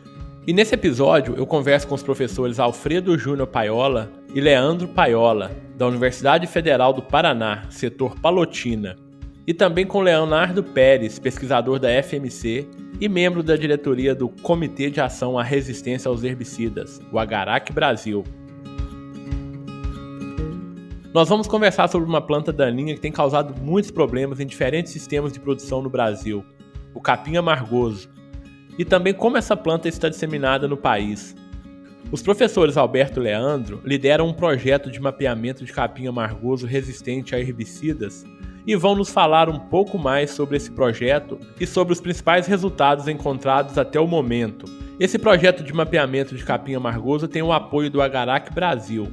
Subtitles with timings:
[0.45, 5.87] E nesse episódio eu converso com os professores Alfredo Júnior Paiola e Leandro Paiola, da
[5.87, 8.97] Universidade Federal do Paraná, setor Palotina,
[9.47, 12.67] e também com Leonardo Pérez, pesquisador da FMC
[12.99, 18.25] e membro da diretoria do Comitê de Ação à Resistência aos Herbicidas, o Agarac Brasil.
[21.13, 25.33] Nós vamos conversar sobre uma planta daninha que tem causado muitos problemas em diferentes sistemas
[25.33, 26.45] de produção no Brasil,
[26.93, 28.09] o capim amargoso,
[28.79, 31.35] e também como essa planta está disseminada no país.
[32.13, 37.39] Os professores Alberto e Leandro lideram um projeto de mapeamento de capim amargoso resistente a
[37.39, 38.23] herbicidas
[38.65, 43.09] e vão nos falar um pouco mais sobre esse projeto e sobre os principais resultados
[43.09, 44.65] encontrados até o momento.
[44.97, 49.11] Esse projeto de mapeamento de capim amargoso tem o apoio do Agarac Brasil,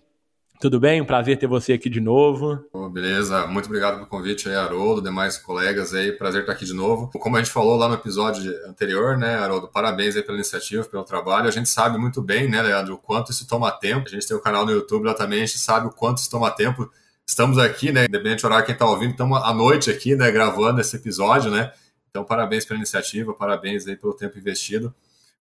[0.60, 1.02] Tudo bem?
[1.02, 2.64] Um prazer ter você aqui de novo.
[2.72, 6.74] Oh, beleza, muito obrigado pelo convite aí, Haroldo, demais colegas aí, prazer estar aqui de
[6.74, 7.10] novo.
[7.18, 11.04] Como a gente falou lá no episódio anterior, né, Haroldo, parabéns aí pela iniciativa, pelo
[11.04, 11.48] trabalho.
[11.48, 14.06] A gente sabe muito bem, né, Leandro, o quanto isso toma tempo.
[14.06, 16.20] A gente tem o um canal no YouTube lá também, a gente sabe o quanto
[16.20, 16.88] isso toma tempo.
[17.26, 20.80] Estamos aqui, né, independente do horário quem está ouvindo, estamos à noite aqui, né, gravando
[20.80, 21.72] esse episódio, né,
[22.12, 24.94] então, parabéns pela iniciativa, parabéns aí pelo tempo investido.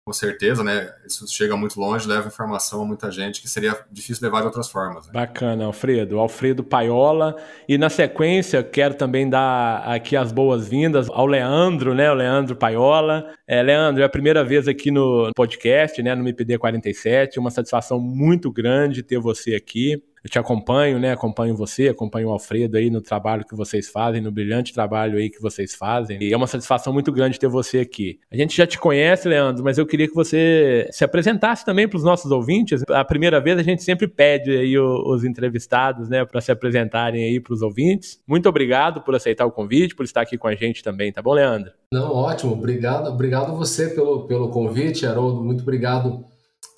[0.05, 0.91] Com certeza, né?
[1.05, 4.69] Isso chega muito longe, leva informação a muita gente que seria difícil levar de outras
[4.69, 5.05] formas.
[5.05, 5.13] Né?
[5.13, 6.19] Bacana, Alfredo.
[6.19, 7.35] Alfredo Paiola.
[7.67, 12.09] E na sequência, quero também dar aqui as boas-vindas ao Leandro, né?
[12.11, 13.31] O Leandro Paiola.
[13.47, 16.15] É, Leandro, é a primeira vez aqui no podcast, né?
[16.15, 17.37] No MPD 47.
[17.37, 20.01] Uma satisfação muito grande ter você aqui.
[20.23, 21.11] Eu te acompanho, né?
[21.11, 25.29] Acompanho você, acompanho o Alfredo aí no trabalho que vocês fazem, no brilhante trabalho aí
[25.29, 26.21] que vocês fazem.
[26.21, 28.19] E é uma satisfação muito grande ter você aqui.
[28.31, 31.97] A gente já te conhece, Leandro, mas eu queria que você se apresentasse também para
[31.97, 32.83] os nossos ouvintes.
[32.89, 37.39] A primeira vez a gente sempre pede aí os entrevistados, né, para se apresentarem aí
[37.39, 38.21] para os ouvintes.
[38.27, 41.33] Muito obrigado por aceitar o convite, por estar aqui com a gente também, tá bom,
[41.33, 41.71] Leandro?
[41.91, 42.53] Não, ótimo.
[42.53, 45.43] Obrigado, obrigado você pelo, pelo convite, Haroldo.
[45.43, 46.23] Muito obrigado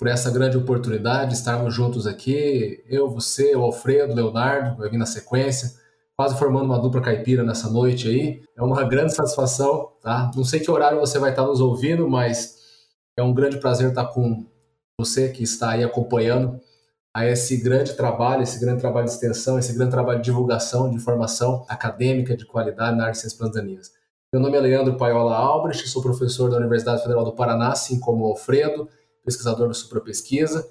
[0.02, 2.82] por essa grande oportunidade de estarmos juntos aqui.
[2.88, 5.74] Eu, você, o Alfredo, Leonardo, vai vir na sequência,
[6.16, 8.42] quase formando uma dupla caipira nessa noite aí.
[8.56, 10.28] É uma grande satisfação, tá?
[10.34, 12.58] Não sei que horário você vai estar nos ouvindo, mas
[13.16, 14.44] é um grande prazer estar com
[14.98, 16.58] você que está aí acompanhando
[17.14, 20.96] a esse grande trabalho, esse grande trabalho de extensão, esse grande trabalho de divulgação, de
[20.96, 23.92] informação acadêmica de qualidade na área de ciências plantaninhas.
[24.32, 28.24] Meu nome é Leandro Paiola Albrecht, sou professor da Universidade Federal do Paraná, assim como
[28.24, 28.88] o Alfredo,
[29.24, 30.66] pesquisador do Supra Pesquisa.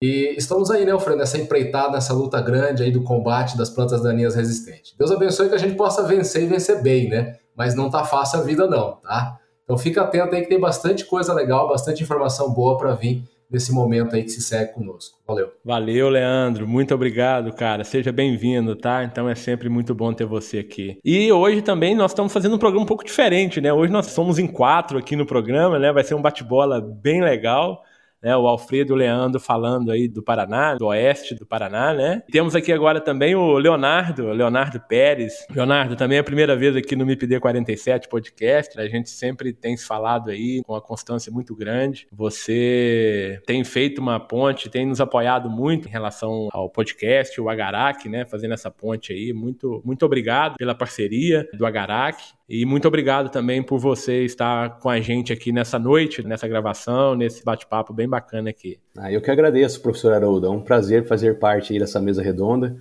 [0.00, 4.02] E estamos aí, né, Alfredo, nessa empreitada, nessa luta grande aí do combate das plantas
[4.02, 4.94] daninhas resistentes.
[4.98, 7.36] Deus abençoe que a gente possa vencer e vencer bem, né?
[7.56, 9.38] Mas não tá fácil a vida não, tá?
[9.62, 13.70] Então fica atento aí que tem bastante coisa legal, bastante informação boa para vir nesse
[13.70, 15.20] momento aí que se segue conosco.
[15.24, 15.52] Valeu.
[15.64, 16.66] Valeu, Leandro.
[16.66, 17.84] Muito obrigado, cara.
[17.84, 19.04] Seja bem-vindo, tá?
[19.04, 20.98] Então é sempre muito bom ter você aqui.
[21.04, 23.72] E hoje também nós estamos fazendo um programa um pouco diferente, né?
[23.72, 25.92] Hoje nós somos em quatro aqui no programa, né?
[25.92, 27.84] Vai ser um bate-bola bem legal
[28.22, 28.36] né?
[28.36, 32.22] O Alfredo Leandro falando aí do Paraná, do oeste do Paraná, né?
[32.30, 35.46] Temos aqui agora também o Leonardo, Leonardo Pérez.
[35.50, 38.78] Leonardo, também é a primeira vez aqui no MIPD 47 podcast.
[38.78, 42.06] A gente sempre tem falado aí com uma constância muito grande.
[42.12, 48.08] Você tem feito uma ponte, tem nos apoiado muito em relação ao podcast, o Agarac,
[48.08, 48.24] né?
[48.24, 49.32] Fazendo essa ponte aí.
[49.32, 52.22] Muito, muito obrigado pela parceria do Agarac.
[52.48, 57.14] E muito obrigado também por você estar com a gente aqui nessa noite, nessa gravação,
[57.14, 58.78] nesse bate-papo bem bacana aqui.
[58.96, 60.46] Ah, eu que agradeço, professor Haroldo.
[60.46, 62.76] É um prazer fazer parte dessa mesa redonda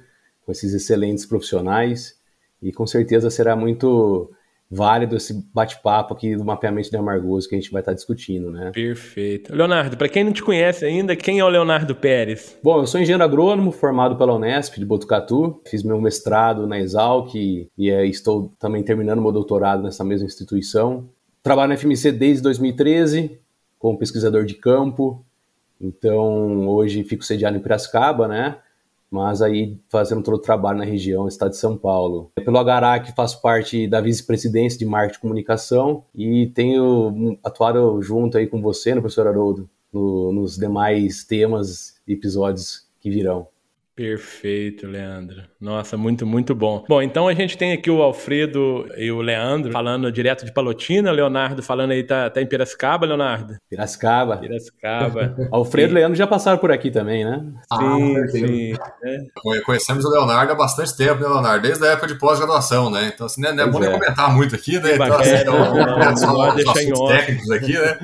[0.46, 2.20] com esses excelentes profissionais
[2.62, 4.32] e com certeza será muito
[4.72, 8.72] válido esse bate-papo aqui do mapeamento de amargoso que a gente vai estar discutindo, né?
[8.74, 9.54] Perfeito.
[9.54, 12.58] Leonardo, para quem não te conhece ainda, quem é o Leonardo Pérez?
[12.64, 17.36] Bom, eu sou engenheiro agrônomo formado pela Unesp de Botucatu, fiz meu mestrado na Exalc
[17.36, 21.10] e, e é, estou também terminando meu doutorado nessa mesma instituição.
[21.44, 23.38] Trabalho na FMC desde 2013
[23.78, 25.26] como pesquisador de campo,
[25.82, 28.58] então hoje fico sediado em Piracicaba, né?
[29.12, 32.32] Mas aí fazendo todo o trabalho na região, estado de São Paulo.
[32.36, 38.48] Pelo Agarac faço parte da vice-presidência de marketing e comunicação e tenho atuado junto aí
[38.48, 43.48] com você, né, professor Haroldo, no, nos demais temas e episódios que virão.
[44.02, 45.44] Perfeito, Leandro.
[45.60, 46.84] Nossa, muito, muito bom.
[46.90, 51.12] Bom, então a gente tem aqui o Alfredo e o Leandro falando direto de Palotina,
[51.12, 53.58] Leonardo falando aí, tá, tá em Piracicaba, Leonardo?
[53.70, 54.38] Piracicaba.
[54.38, 55.36] Piracicaba.
[55.54, 57.46] Alfredo e Leandro já passaram por aqui também, né?
[57.78, 58.74] Sim, ah, sim.
[59.04, 59.60] É.
[59.62, 61.62] Conhecemos o Leonardo há bastante tempo, né, Leonardo?
[61.62, 63.12] Desde a época de pós-graduação, né?
[63.14, 63.92] Então, assim, não é, não é bom é.
[63.92, 64.96] comentar muito aqui, né?
[64.96, 68.00] Então, assim, não, não, não, só os assuntos técnicos aqui, né?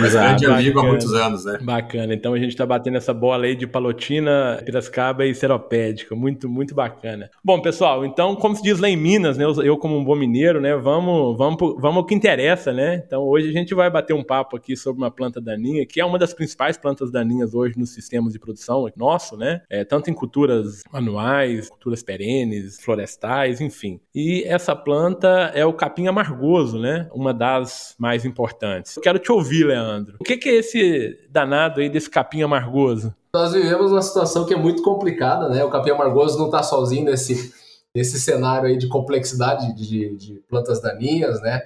[0.00, 1.58] Mas grande amigo há muitos anos, né?
[1.62, 2.14] Bacana.
[2.14, 6.14] Então a gente tá batendo essa bola aí de Palotina, Piracicaba e Seropédica.
[6.14, 7.30] Muito, muito bacana.
[7.42, 9.44] Bom, pessoal, então, como se diz lá em Minas, né?
[9.44, 10.76] Eu, como um bom mineiro, né?
[10.76, 13.02] Vamos, vamos, vamos ao que interessa, né?
[13.06, 16.04] Então, hoje a gente vai bater um papo aqui sobre uma planta daninha, que é
[16.04, 19.62] uma das principais plantas daninhas hoje nos sistemas de produção nosso, né?
[19.70, 24.00] É, tanto em culturas anuais, culturas perenes, florestais, enfim.
[24.14, 27.08] E essa planta é o capim amargoso, né?
[27.12, 28.96] Uma das mais importantes.
[28.96, 29.83] Eu quero te ouvir, Leandro.
[30.20, 33.14] O que, que é esse danado aí desse capim amargoso?
[33.34, 35.64] Nós vivemos uma situação que é muito complicada, né?
[35.64, 37.52] O capim amargoso não está sozinho nesse,
[37.94, 41.62] nesse cenário aí de complexidade de, de, plantas daninhas, né?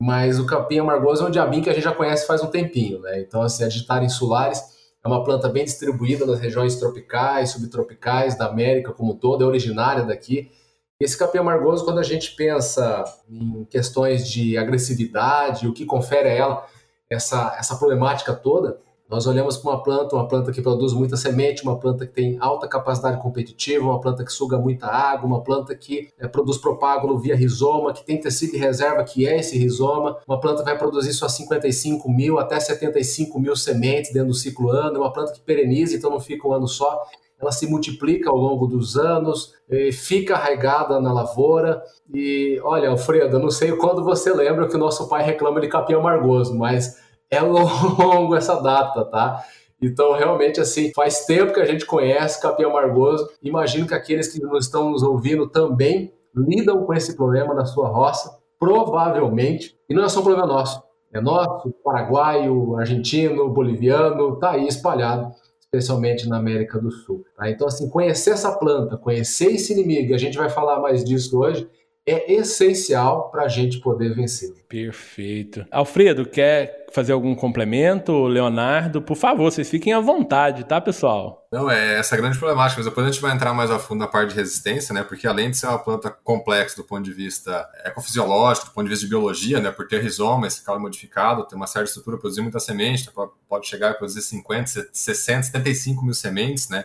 [0.00, 3.00] Mas o capim amargoso é um diabinho que a gente já conhece faz um tempinho,
[3.00, 3.20] né?
[3.20, 4.60] Então, assim, a Digitaria insulares
[5.04, 9.46] é uma planta bem distribuída nas regiões tropicais, subtropicais da América como um todo, é
[9.46, 10.50] originária daqui.
[10.98, 16.32] Esse capim amargoso, quando a gente pensa em questões de agressividade, o que confere a
[16.32, 16.66] ela
[17.14, 18.78] essa, essa problemática toda,
[19.08, 22.38] nós olhamos para uma planta, uma planta que produz muita semente, uma planta que tem
[22.40, 27.18] alta capacidade competitiva, uma planta que suga muita água, uma planta que é, produz propágulo
[27.18, 30.16] via rizoma, que tem tecido de reserva, que é esse rizoma.
[30.26, 34.96] Uma planta vai produzir só 55 mil até 75 mil sementes dentro do ciclo ano.
[34.96, 37.04] É uma planta que pereniza, então não fica um ano só.
[37.40, 39.52] Ela se multiplica ao longo dos anos,
[39.92, 41.82] fica arraigada na lavoura.
[42.12, 45.68] E olha, Alfredo, eu não sei quando você lembra que o nosso pai reclama de
[45.68, 46.98] capim amargoso, mas
[47.30, 49.44] é longo essa data, tá?
[49.82, 53.28] Então, realmente, assim, faz tempo que a gente conhece capim amargoso.
[53.42, 57.88] Imagino que aqueles que não estão nos ouvindo também lidam com esse problema na sua
[57.88, 59.76] roça, provavelmente.
[59.88, 60.82] E não é só um problema nosso.
[61.12, 65.32] É nosso, paraguaio, argentino, boliviano, tá aí espalhado
[65.74, 67.24] especialmente na América do Sul.
[67.36, 67.50] Tá?
[67.50, 71.38] Então, assim, conhecer essa planta, conhecer esse inimigo, e a gente vai falar mais disso
[71.38, 71.68] hoje,
[72.06, 74.52] é essencial para a gente poder vencer.
[74.68, 75.64] Perfeito.
[75.70, 78.26] Alfredo, quer fazer algum complemento?
[78.26, 81.48] Leonardo, por favor, vocês fiquem à vontade, tá, pessoal?
[81.50, 84.06] Não, é essa grande problemática, mas depois a gente vai entrar mais a fundo na
[84.06, 85.02] parte de resistência, né?
[85.02, 88.90] Porque além de ser uma planta complexa do ponto de vista ecofisiológico, do ponto de
[88.90, 89.70] vista de biologia, né?
[89.70, 93.10] Por ter rizoma, esse caule modificado, ter uma certa estrutura, produzir muita semente,
[93.48, 96.84] pode chegar a produzir 50, 60, 75 mil sementes, né?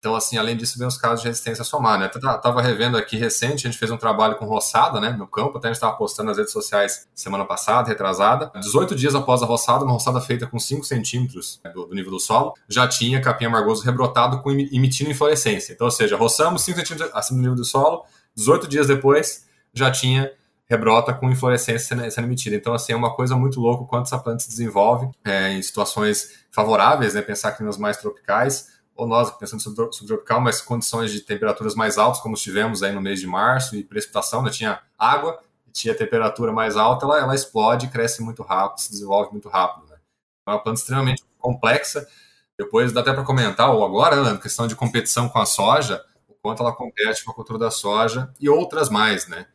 [0.00, 2.10] Então, assim, além disso, vem os casos de resistência somar, né?
[2.12, 5.58] Eu tava revendo aqui recente, a gente fez um trabalho com roçada, né, no campo,
[5.58, 8.50] até a gente estava postando nas redes sociais semana passada, retrasada.
[8.58, 12.18] 18 dias após a roçada, uma roçada feita com 5 centímetros do, do, nível do
[12.18, 15.74] solo, já tinha capim amargoso rebrotado com, emitindo inflorescência.
[15.74, 18.02] Então, ou seja, roçamos 5 centímetros acima do nível do solo,
[18.34, 20.32] 18 dias depois, já tinha
[20.64, 22.56] rebrota com inflorescência sendo emitida.
[22.56, 26.40] Então, assim, é uma coisa muito louca quanto essa planta se desenvolve é, em situações
[26.50, 31.74] favoráveis, né, pensar climas mais tropicais, ou nós pensando sobre subtropical, mas condições de temperaturas
[31.74, 34.50] mais altas, como tivemos aí no mês de março, e precipitação, né?
[34.50, 35.40] tinha água,
[35.72, 39.88] tinha temperatura mais alta, ela, ela explode, cresce muito rápido, se desenvolve muito rápido.
[39.88, 39.96] Né?
[40.46, 42.06] É uma planta extremamente complexa.
[42.58, 46.34] Depois dá até para comentar, ou agora, né, questão de competição com a soja, o
[46.34, 49.46] quanto ela compete com a cultura da soja e outras mais, né?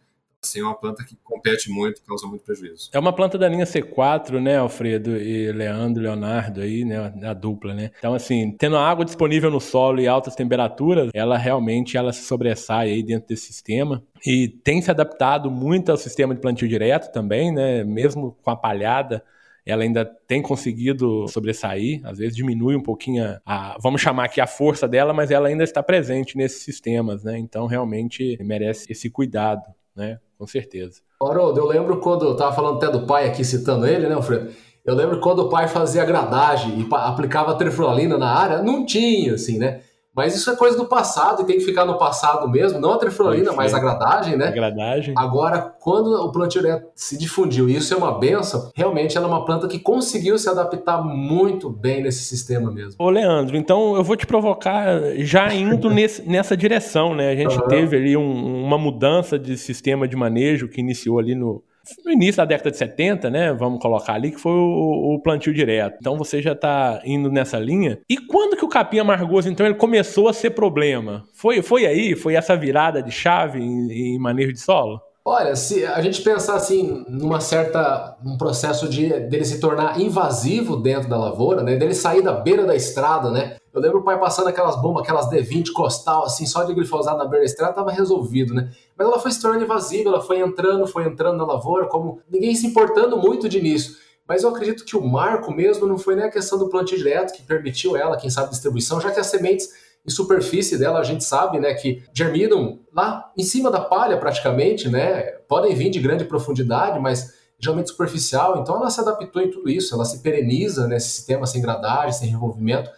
[0.45, 2.89] Assim, é uma planta que compete muito, causa muito prejuízo.
[2.93, 7.73] É uma planta da linha C4, né, Alfredo e Leandro, Leonardo aí, né, a dupla,
[7.73, 7.91] né?
[7.97, 12.91] Então, assim, tendo água disponível no solo e altas temperaturas, ela realmente ela se sobressai
[12.91, 17.51] aí dentro desse sistema e tem se adaptado muito ao sistema de plantio direto também,
[17.51, 17.83] né?
[17.83, 19.23] Mesmo com a palhada,
[19.65, 24.45] ela ainda tem conseguido sobressair, às vezes diminui um pouquinho a, vamos chamar aqui a
[24.45, 27.37] força dela, mas ela ainda está presente nesses sistemas, né?
[27.37, 29.63] Então realmente merece esse cuidado,
[29.95, 30.19] né?
[30.37, 31.01] Com certeza.
[31.21, 34.51] Haroldo, eu lembro quando eu tava falando até do pai aqui, citando ele, né, Alfredo?
[34.83, 39.57] Eu lembro quando o pai fazia gradagem e aplicava triflualina na área, não tinha, assim,
[39.57, 39.81] né?
[40.15, 42.97] Mas isso é coisa do passado e tem que ficar no passado mesmo, não a
[42.97, 44.47] triflorina, mas a gradagem, né?
[44.47, 45.13] A gradagem.
[45.17, 46.61] Agora, quando o plantio
[46.95, 50.49] se difundiu, e isso é uma benção, realmente ela é uma planta que conseguiu se
[50.49, 52.95] adaptar muito bem nesse sistema mesmo.
[52.97, 54.85] Ô, Leandro, então eu vou te provocar
[55.17, 57.31] já indo nesse, nessa direção, né?
[57.31, 57.67] A gente uhum.
[57.67, 61.61] teve ali um, uma mudança de sistema de manejo que iniciou ali no
[62.03, 63.53] no início da década de 70, né?
[63.53, 65.97] Vamos colocar ali, que foi o, o plantio direto.
[65.99, 67.99] Então você já está indo nessa linha.
[68.09, 71.23] E quando que o capim amargoso, então, ele começou a ser problema?
[71.33, 72.15] Foi, foi aí?
[72.15, 74.99] Foi essa virada de chave em, em manejo de solo?
[75.27, 80.75] Olha, se a gente pensar assim numa certa um processo de dele se tornar invasivo
[80.75, 83.55] dentro da lavoura, né, dele sair da beira da estrada, né?
[83.75, 87.25] Eu lembro o pai passando aquelas bombas, aquelas D20 costal, assim, só de glifosato na
[87.25, 88.71] beira da estrada tava resolvido, né?
[88.97, 92.55] Mas ela foi se tornando invasiva, ela foi entrando, foi entrando na lavoura, como ninguém
[92.55, 93.95] se importando muito de início.
[94.25, 97.33] Mas eu acredito que o marco mesmo não foi nem a questão do plantio direto
[97.33, 99.67] que permitiu ela, quem sabe, distribuição, já que as sementes
[100.07, 104.87] em superfície dela, a gente sabe, né, que germinam lá em cima da palha praticamente,
[104.87, 109.69] né, podem vir de grande profundidade, mas geralmente superficial, então ela se adaptou em tudo
[109.69, 112.89] isso, ela se pereniza nesse sistema sem gradagem, sem revolvimento,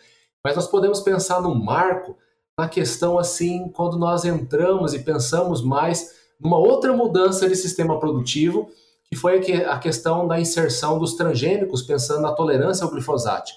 [0.44, 2.15] mas nós podemos pensar no marco
[2.58, 8.70] na questão assim, quando nós entramos e pensamos mais numa outra mudança de sistema produtivo,
[9.10, 13.51] que foi a questão da inserção dos transgênicos, pensando na tolerância ao glifosato.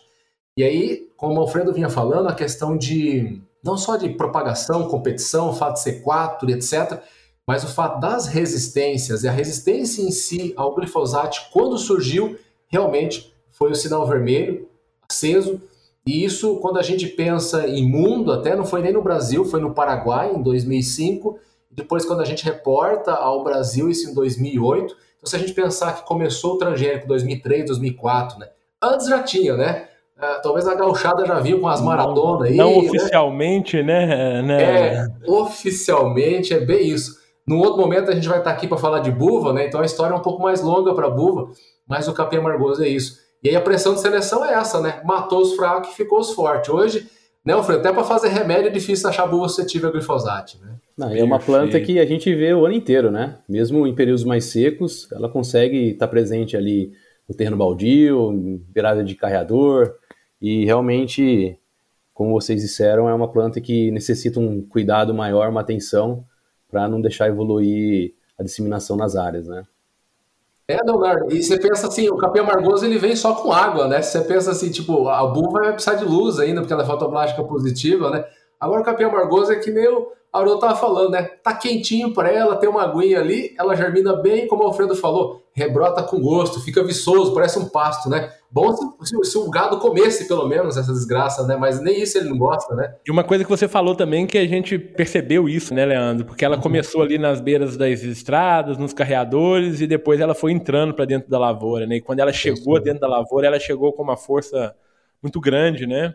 [0.56, 5.50] E aí, como o Alfredo vinha falando, a questão de não só de propagação, competição,
[5.50, 7.02] o fato de ser 4 etc.,
[7.46, 13.34] mas o fato das resistências e a resistência em si ao glifosato, quando surgiu, realmente
[13.50, 14.68] foi o sinal vermelho
[15.08, 15.60] aceso.
[16.06, 19.60] E isso, quando a gente pensa em mundo, até não foi nem no Brasil, foi
[19.60, 21.38] no Paraguai em 2005.
[21.70, 24.96] Depois, quando a gente reporta ao Brasil, isso em 2008.
[25.16, 28.48] Então, se a gente pensar que começou o transgênico em 2003, 2004, né?
[28.82, 29.88] Antes já tinha, né?
[30.20, 32.56] É, talvez a gauchada já viu com as maratonas aí.
[32.56, 32.88] Não né?
[32.88, 34.42] oficialmente, né?
[34.42, 34.62] né?
[34.62, 37.18] É, oficialmente é bem isso.
[37.46, 39.66] Num outro momento a gente vai estar aqui para falar de buva, né?
[39.66, 41.50] Então a história é um pouco mais longa para buva,
[41.88, 43.18] mas o capim amargoso é isso.
[43.42, 45.00] E aí a pressão de seleção é essa, né?
[45.04, 46.68] Matou os fracos e ficou os fortes.
[46.68, 47.08] Hoje,
[47.44, 50.76] né, Alfredo, até para fazer remédio é difícil achar buva suscetível a glifosato, né?
[50.96, 53.38] Não, é uma planta que a gente vê o ano inteiro, né?
[53.48, 56.92] Mesmo em períodos mais secos, ela consegue estar presente ali
[57.26, 59.94] no terreno baldio, beirada de carreador,
[60.42, 61.56] e realmente,
[62.12, 66.24] como vocês disseram, é uma planta que necessita um cuidado maior, uma atenção,
[66.68, 69.62] para não deixar evoluir a disseminação nas áreas, né?
[70.72, 74.00] É, Leonardo, e você pensa assim, o capim amargoso ele vem só com água, né?
[74.00, 77.42] Você pensa assim, tipo, a buva vai precisar de luz ainda, porque ela é fotoblástica
[77.42, 78.24] positiva, né?
[78.58, 81.22] Agora o capim amargoso é que nem o, a Aurora tava falando, né?
[81.42, 85.42] Tá quentinho para ela, tem uma aguinha ali, ela germina bem, como o Alfredo falou,
[85.52, 88.32] rebrota com gosto, fica viçoso, parece um pasto, né?
[88.48, 88.72] Bom
[89.02, 91.56] se, se, o gado comesse, pelo menos, essa desgraça, né?
[91.56, 92.94] Mas nem isso ele não gosta, né?
[93.06, 96.24] E uma coisa que você falou também que a gente percebeu isso, né, Leandro?
[96.24, 96.62] Porque ela uhum.
[96.62, 101.28] começou ali nas beiras das estradas, nos carreadores, e depois ela foi entrando para dentro
[101.28, 101.96] da lavoura, né?
[101.96, 104.74] E quando ela chegou dentro da lavoura, ela chegou com uma força
[105.22, 106.14] muito grande, né?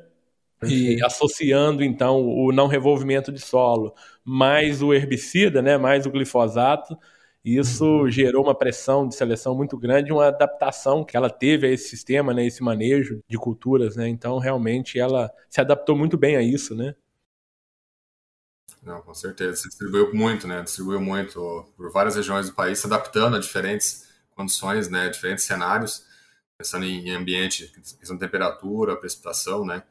[0.71, 3.93] E associando então o não revolvimento de solo
[4.23, 6.97] mais o herbicida, né, mais o glifosato,
[7.43, 8.09] isso uhum.
[8.09, 12.33] gerou uma pressão de seleção muito grande, uma adaptação que ela teve a esse sistema,
[12.33, 14.07] né, esse manejo de culturas, né?
[14.07, 16.95] Então realmente ela se adaptou muito bem a isso, né?
[18.81, 19.57] Não, com certeza.
[19.57, 20.63] Se distribuiu muito, né?
[20.63, 25.09] Distribuiu muito por várias regiões do país, se adaptando a diferentes condições, né?
[25.09, 26.03] Diferentes cenários,
[26.57, 29.83] pensando em ambiente, questão de temperatura, precipitação, né?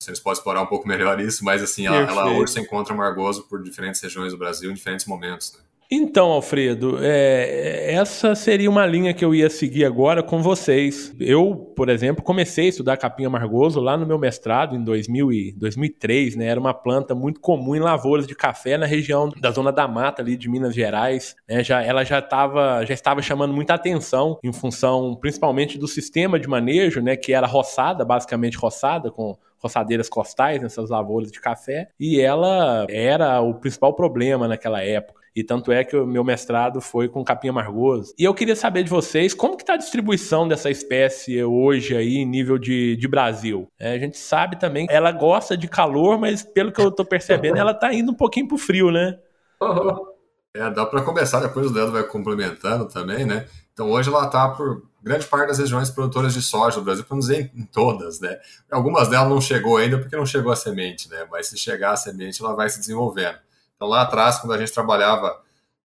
[0.00, 3.42] Vocês podem explorar um pouco melhor isso, mas assim, ela, ela, hoje se encontra margoso
[3.42, 5.52] por diferentes regiões do Brasil em diferentes momentos.
[5.52, 5.60] Né?
[5.92, 11.12] Então, Alfredo, é, essa seria uma linha que eu ia seguir agora com vocês.
[11.18, 15.52] Eu, por exemplo, comecei a estudar capim amargoso lá no meu mestrado em 2000 e
[15.58, 16.46] 2003, né?
[16.46, 20.22] Era uma planta muito comum em lavouras de café na região da zona da mata
[20.22, 21.34] ali de Minas Gerais.
[21.48, 21.64] Né?
[21.64, 26.46] Já, ela já, tava, já estava chamando muita atenção em função, principalmente do sistema de
[26.46, 27.16] manejo, né?
[27.16, 33.40] Que era roçada, basicamente roçada com roçadeiras costais nessas lavouras de café, e ela era
[33.40, 35.19] o principal problema naquela época.
[35.34, 38.12] E tanto é que o meu mestrado foi com capim amargoso.
[38.18, 42.16] E eu queria saber de vocês como que está a distribuição dessa espécie hoje aí
[42.16, 43.68] em nível de, de Brasil.
[43.78, 47.04] É, a gente sabe também que ela gosta de calor, mas pelo que eu estou
[47.04, 49.18] percebendo, ela está indo um pouquinho pro frio, né?
[50.52, 53.46] É, dá para começar, depois o dedo vai complementando também, né?
[53.72, 57.14] Então hoje ela está por grande parte das regiões produtoras de soja do Brasil, para
[57.14, 58.36] não dizer em todas, né?
[58.68, 61.24] Algumas delas não chegou ainda porque não chegou a semente, né?
[61.30, 63.38] Mas se chegar a semente, ela vai se desenvolvendo.
[63.80, 65.40] Então, lá atrás, quando a gente trabalhava,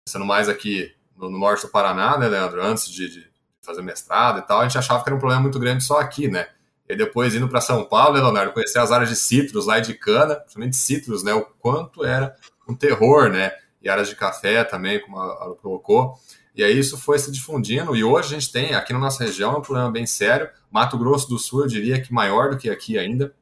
[0.08, 3.30] sendo mais aqui no, no norte do Paraná, né, Leandro, antes de, de,
[3.62, 6.30] fazer mestrado e tal, a gente achava que era um problema muito grande só aqui,
[6.30, 6.48] né?
[6.88, 9.82] E depois indo para São Paulo, né, Leonardo, conhecer as áreas de citros lá e
[9.82, 11.34] de cana, principalmente citros, né?
[11.34, 12.34] O quanto era
[12.66, 13.52] um terror, né?
[13.82, 16.18] E áreas de café também, como a, a colocou.
[16.56, 19.58] E aí isso foi se difundindo, e hoje a gente tem, aqui na nossa região,
[19.58, 20.50] um problema bem sério.
[20.72, 23.36] Mato Grosso do Sul, eu diria que maior do que aqui ainda,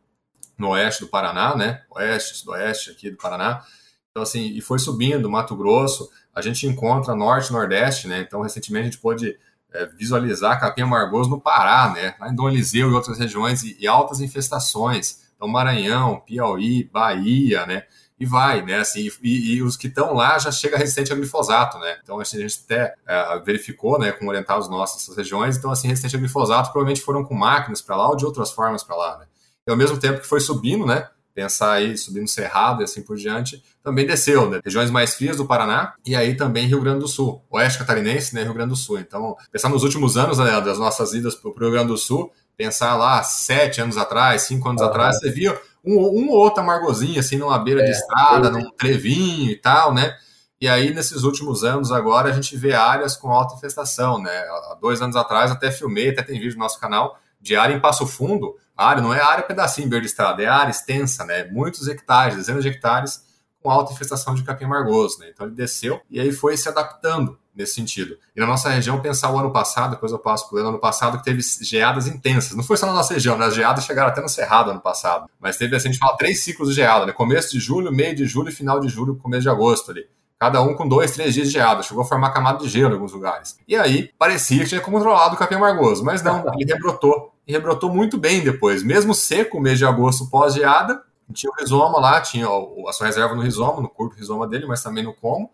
[0.57, 1.83] no oeste do Paraná, né?
[1.91, 3.63] Oeste, sudoeste aqui do Paraná.
[4.11, 8.21] Então, assim, e foi subindo, Mato Grosso, a gente encontra norte, nordeste, né?
[8.21, 9.37] Então, recentemente a gente pôde
[9.73, 12.15] é, visualizar capim amargoso no Pará, né?
[12.19, 15.29] Lá em Dom Eliseu e outras regiões, e, e, altas infestações.
[15.35, 17.83] Então, Maranhão, Piauí, Bahia, né?
[18.19, 18.79] E vai, né?
[18.79, 21.97] Assim, e, e os que estão lá já chega resistente a glifosato, né?
[22.03, 25.55] Então, assim, a gente até é, verificou, né, com orientados nossos essas regiões.
[25.55, 28.83] Então, assim, resistente a glifosato provavelmente foram com máquinas para lá ou de outras formas
[28.83, 29.25] para lá, né?
[29.67, 31.07] E ao mesmo tempo que foi subindo, né?
[31.33, 34.59] Pensar aí subindo Cerrado e assim por diante, também desceu, né?
[34.63, 38.43] Regiões mais frias do Paraná e aí também Rio Grande do Sul, Oeste Catarinense, né?
[38.43, 38.99] Rio Grande do Sul.
[38.99, 42.31] Então, pensar nos últimos anos, né, das nossas idas para o Rio Grande do Sul,
[42.57, 47.19] pensar lá sete anos atrás, cinco anos atrás, você via um, um ou outro amargozinho,
[47.19, 50.13] assim, numa beira é, de estrada, num trevinho e tal, né?
[50.61, 54.29] E aí, nesses últimos anos, agora, a gente vê áreas com alta infestação, né?
[54.29, 57.79] Há dois anos atrás, até filmei, até tem vídeo no nosso canal, de área em
[57.79, 61.45] Passo Fundo, área não é área pedacinho verde estrada, é área extensa, né?
[61.45, 63.23] Muitos hectares, dezenas de hectares
[63.61, 65.29] com alta infestação de capim margoso, né?
[65.33, 68.17] Então ele desceu e aí foi se adaptando nesse sentido.
[68.33, 71.17] E na nossa região, pensar o ano passado, depois eu passo por ele, ano passado
[71.17, 72.55] que teve geadas intensas.
[72.55, 73.45] Não foi só na nossa região, né?
[73.45, 75.29] As geadas chegaram até no Cerrado ano passado.
[75.39, 77.11] Mas teve, assim, a gente fala, três ciclos de geada, né?
[77.11, 80.07] Começo de julho, meio de julho e final de julho, começo de agosto ali.
[80.39, 81.83] Cada um com dois, três dias de geada.
[81.83, 83.57] Chegou a formar camada de gelo em alguns lugares.
[83.67, 86.01] E aí, parecia que tinha controlado o capim margoso.
[86.01, 88.83] Mas não, ele rebrotou rebrotou muito bem depois.
[88.83, 91.01] Mesmo seco, mês de agosto pós-geada,
[91.33, 94.81] tinha o rizoma lá, tinha a sua reserva no rizoma, no curto rizoma dele, mas
[94.81, 95.49] também no como,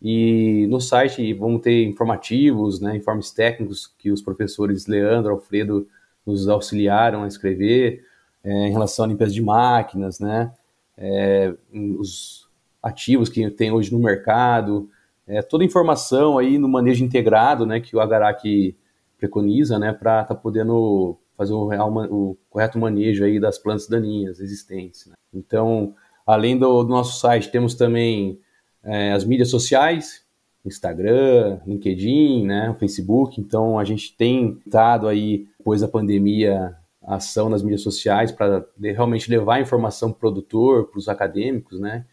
[0.00, 5.86] e no site vamos ter informativos, né, informes técnicos que os professores Leandro, Alfredo
[6.24, 8.04] nos auxiliaram a escrever
[8.44, 10.52] é, em relação à limpeza de máquinas, né,
[10.96, 11.52] é,
[11.98, 12.48] os
[12.82, 14.88] ativos que tem hoje no mercado,
[15.26, 18.76] é, toda a informação aí no manejo integrado, né, que o Agarac
[19.18, 23.88] preconiza, né, para estar tá podendo fazer o, real, o, correto manejo aí das plantas
[23.88, 25.06] daninhas existentes.
[25.06, 25.14] Né.
[25.34, 25.94] Então,
[26.26, 28.40] além do, do, nosso site, temos também
[28.86, 30.24] é, as mídias sociais,
[30.64, 33.40] Instagram, LinkedIn, né, Facebook.
[33.40, 36.74] Então, a gente tem dado aí, depois da pandemia,
[37.06, 41.78] ação nas mídias sociais para realmente levar a informação para o produtor, para os acadêmicos,
[41.78, 42.04] né,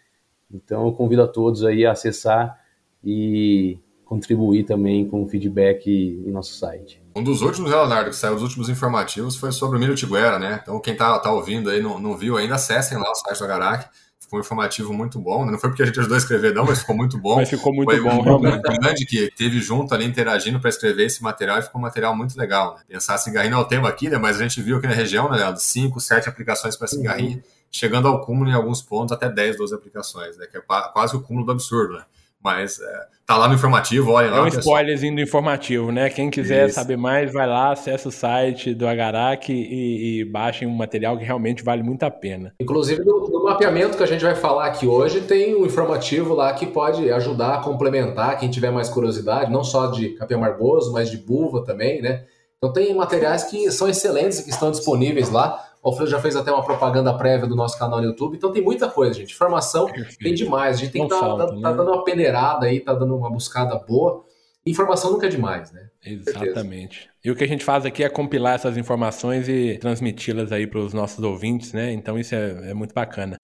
[0.53, 2.59] então eu convido a todos aí a acessar
[3.03, 7.01] e contribuir também com o feedback em nosso site.
[7.15, 10.59] Um dos últimos, Leonardo, que saiu dos últimos informativos foi sobre o milho tiguera, né?
[10.61, 13.45] Então quem tá, tá ouvindo aí, não, não viu ainda, acessem lá o site do
[13.45, 13.89] Agarac.
[14.37, 15.45] Um informativo muito bom.
[15.45, 15.51] Né?
[15.51, 17.35] Não foi porque a gente ajudou a escrever, não, mas ficou muito bom.
[17.35, 18.61] mas ficou muito foi bom, um realmente.
[18.61, 22.37] grande que teve junto ali interagindo para escrever esse material e ficou um material muito
[22.37, 22.75] legal.
[22.75, 22.81] Né?
[22.89, 24.17] Pensar cigarrinho não é o tema aqui, né?
[24.17, 25.61] Mas a gente viu aqui na região, né, Leandro?
[25.61, 27.37] Cinco, sete aplicações para cigarrinho.
[27.37, 30.45] Uhum chegando ao cúmulo em alguns pontos, até 10, 12 aplicações, né?
[30.45, 32.05] Que é quase o cúmulo do absurdo, né?
[32.43, 34.37] Mas é, tá lá no informativo, olha lá.
[34.39, 36.09] É um spoilerzinho do informativo, né?
[36.09, 36.75] Quem quiser Isso.
[36.75, 41.23] saber mais, vai lá, acessa o site do Agarac e, e baixem um material que
[41.23, 42.53] realmente vale muito a pena.
[42.59, 46.51] Inclusive, no, no, mapeamento que a gente vai falar aqui hoje, tem um informativo lá
[46.53, 51.09] que pode ajudar a complementar quem tiver mais curiosidade, não só de capim amargoso, mas
[51.09, 52.25] de buva também, né?
[52.57, 55.61] Então tem materiais que são excelentes e que estão disponíveis lá.
[55.83, 58.63] O Alfredo já fez até uma propaganda prévia do nosso canal no YouTube, então tem
[58.63, 59.33] muita coisa, gente.
[59.33, 60.77] Informação tem demais.
[60.77, 63.29] A gente tem que estar tá, tá, tá dando uma peneirada aí, tá dando uma
[63.29, 64.23] buscada boa.
[64.65, 65.89] Informação nunca é demais, né?
[66.05, 67.09] Exatamente.
[67.21, 70.79] E o que a gente faz aqui é compilar essas informações e transmiti-las aí para
[70.79, 71.91] os nossos ouvintes, né?
[71.91, 73.35] Então isso é, é muito bacana.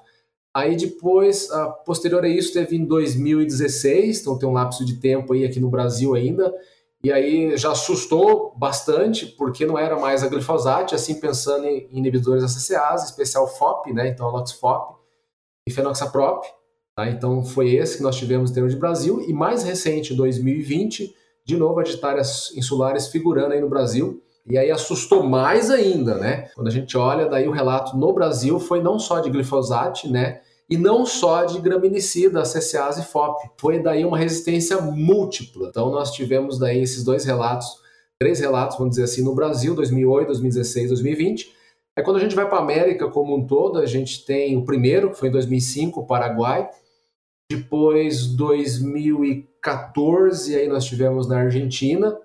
[0.54, 5.32] Aí depois, a, posterior a isso, teve em 2016, então tem um lapso de tempo
[5.32, 6.52] aí aqui no Brasil ainda,
[7.02, 12.44] e aí já assustou bastante, porque não era mais a glifosato, assim pensando em inibidores
[12.44, 14.44] ACCAs, especial FOP, né, então a
[15.66, 16.46] e fenoxaprop,
[17.00, 17.08] Tá?
[17.08, 21.14] Então foi esse que nós tivemos em termos de Brasil e mais recente, em 2020,
[21.46, 24.22] de novo aditárias insulares figurando aí no Brasil.
[24.46, 26.48] E aí assustou mais ainda, né?
[26.54, 30.40] Quando a gente olha daí o relato no Brasil foi não só de glifosato, né?
[30.68, 33.50] E não só de graminicida, CCAs e FOP.
[33.56, 35.68] Foi daí uma resistência múltipla.
[35.68, 37.66] Então nós tivemos daí esses dois relatos,
[38.18, 41.52] três relatos, vamos dizer assim, no Brasil, 2008, 2016, 2020.
[41.96, 44.64] Aí quando a gente vai para a América como um todo, a gente tem o
[44.64, 46.68] primeiro, que foi em 2005, o Paraguai,
[47.50, 52.16] depois, 2014, aí nós tivemos na Argentina,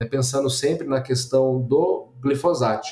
[0.00, 2.88] né, pensando sempre na questão do, glifosato.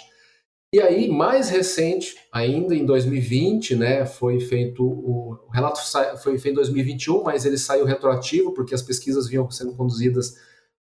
[0.72, 5.80] E aí, mais recente, ainda em 2020, né, foi feito o, o relato
[6.22, 10.36] foi feito em 2021, mas ele saiu retroativo porque as pesquisas vinham sendo conduzidas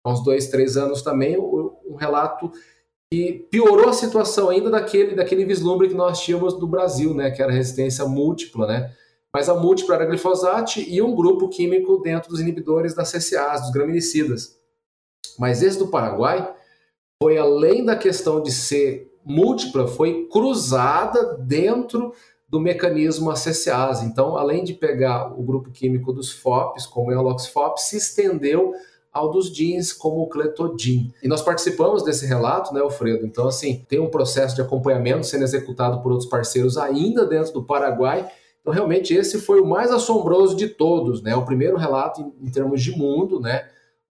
[0.04, 2.52] há uns dois, três anos também, um relato
[3.10, 7.42] que piorou a situação ainda daquele, daquele vislumbre que nós tínhamos do Brasil, né, que
[7.42, 8.94] era resistência múltipla, né,
[9.38, 13.70] mas a múltipla era glifosato e um grupo químico dentro dos inibidores das CCAs, dos
[13.70, 14.58] graminicidas.
[15.38, 16.52] Mas esse do Paraguai
[17.22, 22.16] foi além da questão de ser múltipla, foi cruzada dentro
[22.50, 24.02] do mecanismo ACCAs.
[24.02, 28.74] Então, além de pegar o grupo químico dos FOPs, como o Eloxfop, se estendeu
[29.14, 31.14] ao dos jeans, como o cletodin.
[31.22, 33.24] E nós participamos desse relato, né, Alfredo?
[33.24, 37.64] Então, assim, tem um processo de acompanhamento sendo executado por outros parceiros ainda dentro do
[37.64, 38.28] Paraguai.
[38.68, 41.34] Então, realmente, esse foi o mais assombroso de todos, né?
[41.34, 43.66] O primeiro relato em, em termos de mundo, né?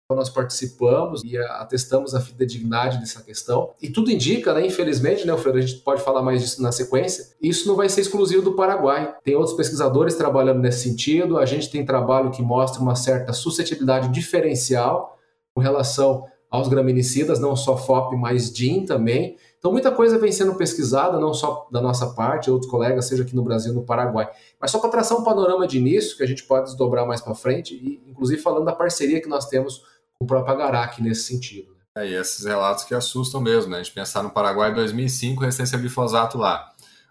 [0.08, 3.72] nós participamos e atestamos a fidedignidade dessa questão.
[3.82, 7.34] E tudo indica, né, infelizmente, né, Alfredo, a gente pode falar mais disso na sequência,
[7.42, 9.16] isso não vai ser exclusivo do Paraguai.
[9.24, 14.10] Tem outros pesquisadores trabalhando nesse sentido, a gente tem trabalho que mostra uma certa suscetibilidade
[14.10, 15.18] diferencial
[15.56, 19.36] com relação aos graminicidas, não só FOP, mas DIN também.
[19.64, 23.34] Então, muita coisa vem sendo pesquisada, não só da nossa parte, outros colegas, seja aqui
[23.34, 24.30] no Brasil, no Paraguai.
[24.60, 27.34] Mas só para traçar um panorama de início, que a gente pode desdobrar mais para
[27.34, 29.82] frente, e inclusive falando da parceria que nós temos
[30.20, 31.72] o próprio Agarac nesse sentido.
[31.96, 32.06] Né?
[32.06, 33.78] É, e esses relatos que assustam mesmo, né?
[33.78, 36.70] A gente pensar no Paraguai 2005, resistência a glifosato lá.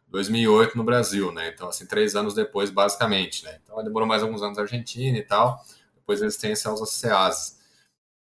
[0.09, 1.51] 2008 no Brasil, né?
[1.55, 3.61] Então, assim, três anos depois, basicamente, né?
[3.65, 5.59] Então, demorou mais alguns anos na Argentina e tal,
[5.95, 7.59] depois resistência aos ACAs.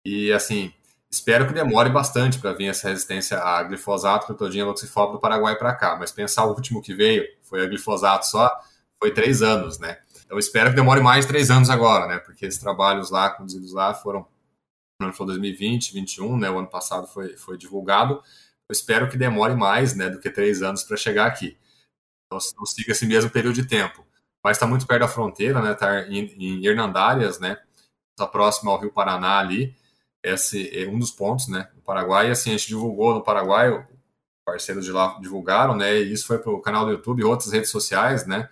[0.06, 0.72] E, assim,
[1.12, 5.74] espero que demore bastante para vir essa resistência a glifosato, crotodina, loxifob do Paraguai para
[5.74, 8.50] cá, mas pensar o último que veio, foi a glifosato só,
[8.98, 9.98] foi três anos, né?
[10.24, 12.18] Então, espero que demore mais três anos agora, né?
[12.18, 14.26] Porque esses trabalhos lá, conduzidos lá, foram
[15.02, 16.50] ano foi 2020, 2021, né?
[16.50, 18.14] O ano passado foi, foi divulgado.
[18.68, 21.58] Eu espero que demore mais, né, do que três anos para chegar aqui.
[22.26, 24.06] Então, não siga esse mesmo período de tempo.
[24.42, 25.72] Mas está muito perto da fronteira, né?
[25.72, 27.58] Está em, em Hernandárias, né?
[28.12, 29.76] Está próximo ao Rio Paraná ali.
[30.22, 31.68] Esse é um dos pontos, né?
[31.74, 33.86] No Paraguai, assim, a gente divulgou no Paraguai,
[34.44, 35.98] parceiros de lá divulgaram, né?
[35.98, 38.48] E isso foi para o canal do YouTube e outras redes sociais, né?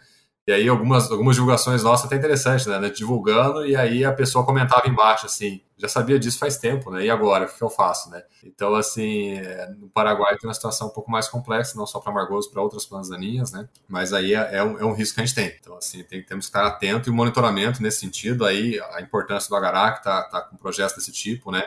[0.50, 2.90] E aí algumas, algumas divulgações nossas até interessantes, né?
[2.90, 7.04] Divulgando e aí a pessoa comentava embaixo assim, já sabia disso faz tempo, né?
[7.04, 8.24] E agora, o que eu faço, né?
[8.42, 12.12] Então, assim, é, no Paraguai tem uma situação um pouco mais complexa, não só para
[12.12, 13.68] Margoso, para outras plantas né?
[13.86, 15.56] Mas aí é, é, um, é, um, risco que a gente tem.
[15.60, 19.48] Então, assim, tem, temos que estar atento e o monitoramento nesse sentido, aí a importância
[19.48, 21.62] do Agará, que está tá com projetos desse tipo, né?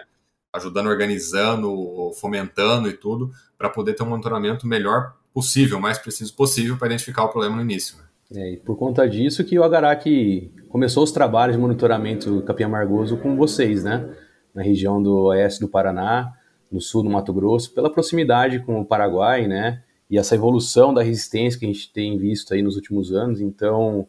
[0.52, 6.76] Ajudando, organizando, fomentando e tudo, para poder ter um monitoramento melhor possível, mais preciso possível
[6.78, 8.04] para identificar o problema no início, né?
[8.36, 13.18] É, e por conta disso que o Agarac começou os trabalhos de monitoramento capim amargoso
[13.18, 14.10] com vocês, né?
[14.56, 16.34] Na região do oeste do Paraná,
[16.72, 19.84] no sul do Mato Grosso, pela proximidade com o Paraguai, né?
[20.10, 23.40] E essa evolução da resistência que a gente tem visto aí nos últimos anos.
[23.40, 24.08] Então,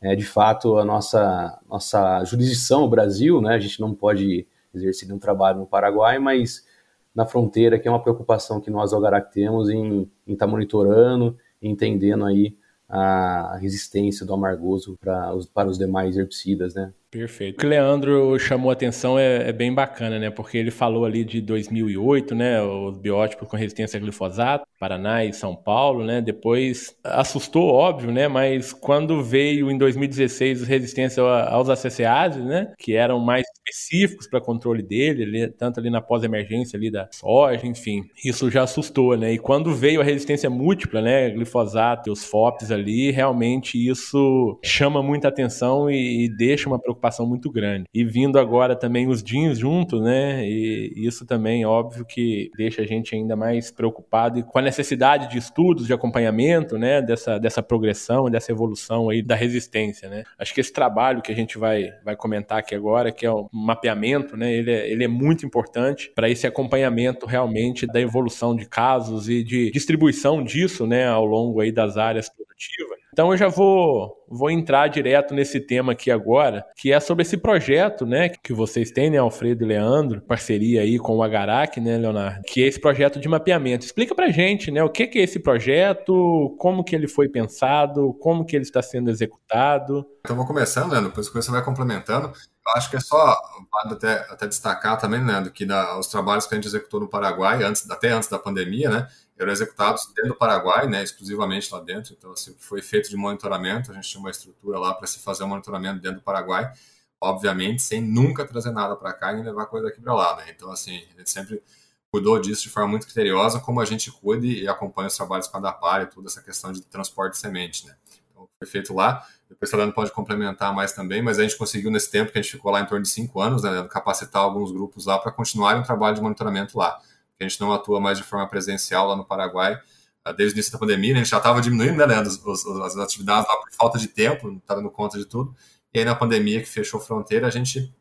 [0.00, 3.54] é, de fato, a nossa, nossa jurisdição, o Brasil, né?
[3.54, 6.64] A gente não pode exercer nenhum trabalho no Paraguai, mas
[7.12, 12.24] na fronteira, que é uma preocupação que nós, Agarac, temos em estar tá monitorando, entendendo
[12.24, 12.54] aí
[12.88, 16.92] a resistência do amargoso para os, para os demais herbicidas, né?
[17.10, 17.54] Perfeito.
[17.54, 20.28] O que o Leandro chamou a atenção é, é, bem bacana, né?
[20.28, 22.60] Porque ele falou ali de 2008, né?
[22.60, 26.20] Os biótipos com resistência a glifosato, Paraná e São Paulo, né?
[26.20, 28.26] Depois assustou, óbvio, né?
[28.26, 32.72] Mas quando veio em 2016 resistência aos ACCases, né?
[32.76, 37.66] Que eram mais específicos para controle dele, ali, tanto ali na pós-emergência ali da soja,
[37.66, 39.32] enfim, isso já assustou, né?
[39.32, 41.30] E quando veio a resistência múltipla, né?
[41.30, 46.95] Glifosato e os FOPs ali, realmente isso chama muita atenção e, e deixa uma preocupação
[46.96, 47.84] preocupação muito grande.
[47.94, 50.46] E vindo agora também os jeans juntos, né?
[50.46, 55.30] E isso também, óbvio, que deixa a gente ainda mais preocupado e com a necessidade
[55.30, 57.00] de estudos, de acompanhamento, né?
[57.00, 60.24] Dessa, dessa progressão, dessa evolução aí da resistência, né?
[60.38, 63.48] Acho que esse trabalho que a gente vai, vai comentar aqui agora, que é o
[63.52, 64.52] mapeamento, né?
[64.52, 69.42] Ele é, ele é muito importante para esse acompanhamento realmente da evolução de casos e
[69.42, 71.06] de distribuição disso, né?
[71.06, 72.95] Ao longo aí das áreas produtivas.
[73.16, 77.38] Então eu já vou vou entrar direto nesse tema aqui agora, que é sobre esse
[77.38, 81.96] projeto, né, que vocês têm, né, Alfredo e Leandro, parceria aí com o Agarac, né,
[81.96, 83.86] Leonardo, que é esse projeto de mapeamento.
[83.86, 88.12] Explica pra gente, né, o que que é esse projeto, como que ele foi pensado,
[88.20, 90.04] como que ele está sendo executado.
[90.20, 92.26] Então vou começando, Leandro, depois você vai complementando.
[92.28, 93.40] Eu acho que é só
[93.84, 97.62] até, até destacar também, Leandro, que na, os trabalhos que a gente executou no Paraguai,
[97.62, 99.06] antes, até antes da pandemia, né,
[99.38, 102.14] eram executados dentro do Paraguai, né, exclusivamente lá dentro.
[102.16, 105.06] Então, assim, o que foi feito de monitoramento, a gente tinha uma estrutura lá para
[105.06, 106.72] se fazer o um monitoramento dentro do Paraguai,
[107.20, 110.44] obviamente sem nunca trazer nada para cá e levar coisa daqui para lá, né.
[110.54, 111.62] Então, assim, a gente sempre
[112.10, 115.58] cuidou disso de forma muito criteriosa, como a gente cuida e acompanha os trabalhos com
[115.58, 117.94] a DAPAR e toda essa questão de transporte de semente, né?
[118.30, 119.26] Então, foi feito lá.
[119.48, 122.42] Depois o Leandro pode complementar mais também, mas a gente conseguiu nesse tempo que a
[122.42, 125.82] gente ficou lá em torno de cinco anos, né, capacitar alguns grupos lá para continuarem
[125.82, 126.98] o trabalho de monitoramento lá.
[127.40, 129.80] A gente não atua mais de forma presencial lá no Paraguai,
[130.24, 131.20] ah, desde o início da pandemia, né?
[131.20, 134.56] a gente já estava diminuindo né, as, as, atividades lá por falta de tempo, não
[134.56, 135.54] estava dando conta de tudo.
[135.94, 137.94] E aí na pandemia que fechou a fronteira, a gente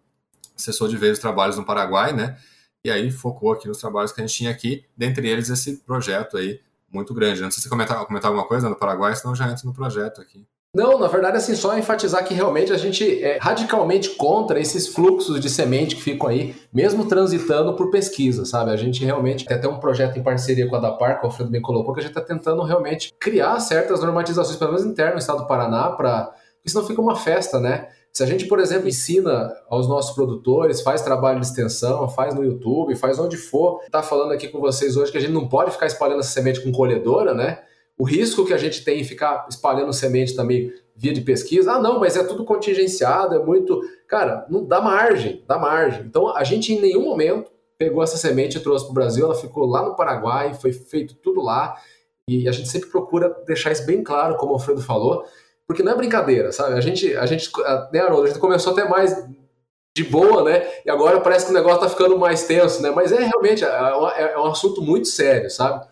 [0.56, 2.38] cessou de vez os trabalhos no Paraguai, né?
[2.84, 6.38] E aí focou aqui nos trabalhos que a gente tinha aqui, dentre eles esse projeto
[6.38, 7.44] aí muito grande.
[7.44, 10.48] Antes de você comentar, comentar alguma coisa no Paraguai, senão já entro no projeto aqui.
[10.76, 15.40] Não, na verdade, assim, só enfatizar que realmente a gente é radicalmente contra esses fluxos
[15.40, 18.72] de semente que ficam aí, mesmo transitando por pesquisa, sabe?
[18.72, 21.50] A gente realmente tem até um projeto em parceria com a DAPAR, que o Alfredo
[21.50, 25.20] bem colocou, que a gente está tentando realmente criar certas normatizações, pelo menos internas no
[25.20, 26.26] estado do Paraná, para.
[26.58, 27.88] Porque senão fica uma festa, né?
[28.12, 32.44] Se a gente, por exemplo, ensina aos nossos produtores, faz trabalho de extensão, faz no
[32.44, 35.72] YouTube, faz onde for, tá falando aqui com vocês hoje que a gente não pode
[35.72, 37.60] ficar espalhando essa semente com colhedora, né?
[37.98, 41.82] O risco que a gente tem em ficar espalhando semente também via de pesquisa, ah,
[41.82, 43.82] não, mas é tudo contingenciado, é muito.
[44.08, 46.04] Cara, não dá margem, dá margem.
[46.06, 49.36] Então a gente em nenhum momento pegou essa semente e trouxe para o Brasil, ela
[49.36, 51.76] ficou lá no Paraguai, foi feito tudo lá.
[52.28, 55.26] E a gente sempre procura deixar isso bem claro, como o Alfredo falou,
[55.68, 56.74] porque não é brincadeira, sabe?
[56.74, 57.52] A gente, a gente,
[57.92, 59.16] né, Haroldo, a gente começou até mais
[59.96, 60.68] de boa, né?
[60.86, 62.90] E agora parece que o negócio tá ficando mais tenso, né?
[62.92, 65.86] Mas é realmente é, é um assunto muito sério, sabe?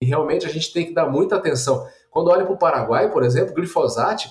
[0.00, 1.86] E realmente a gente tem que dar muita atenção.
[2.10, 4.28] Quando olha para o Paraguai, por exemplo, glifosato,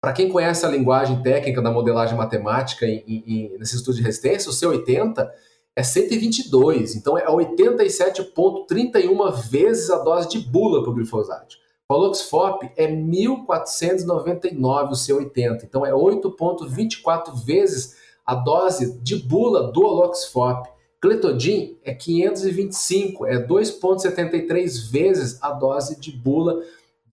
[0.00, 4.50] para quem conhece a linguagem técnica da modelagem matemática em, em, nesse estudo de resistência,
[4.50, 5.28] o C80
[5.74, 11.56] é 122, então é 87,31 vezes a dose de bula para o glifosato.
[11.88, 17.96] O Aloxfop é 1.499 o C80, então é 8,24 vezes
[18.26, 20.68] a dose de bula do Aloxfop.
[21.00, 26.62] Cletodin é 525, é 2,73 vezes a dose de bula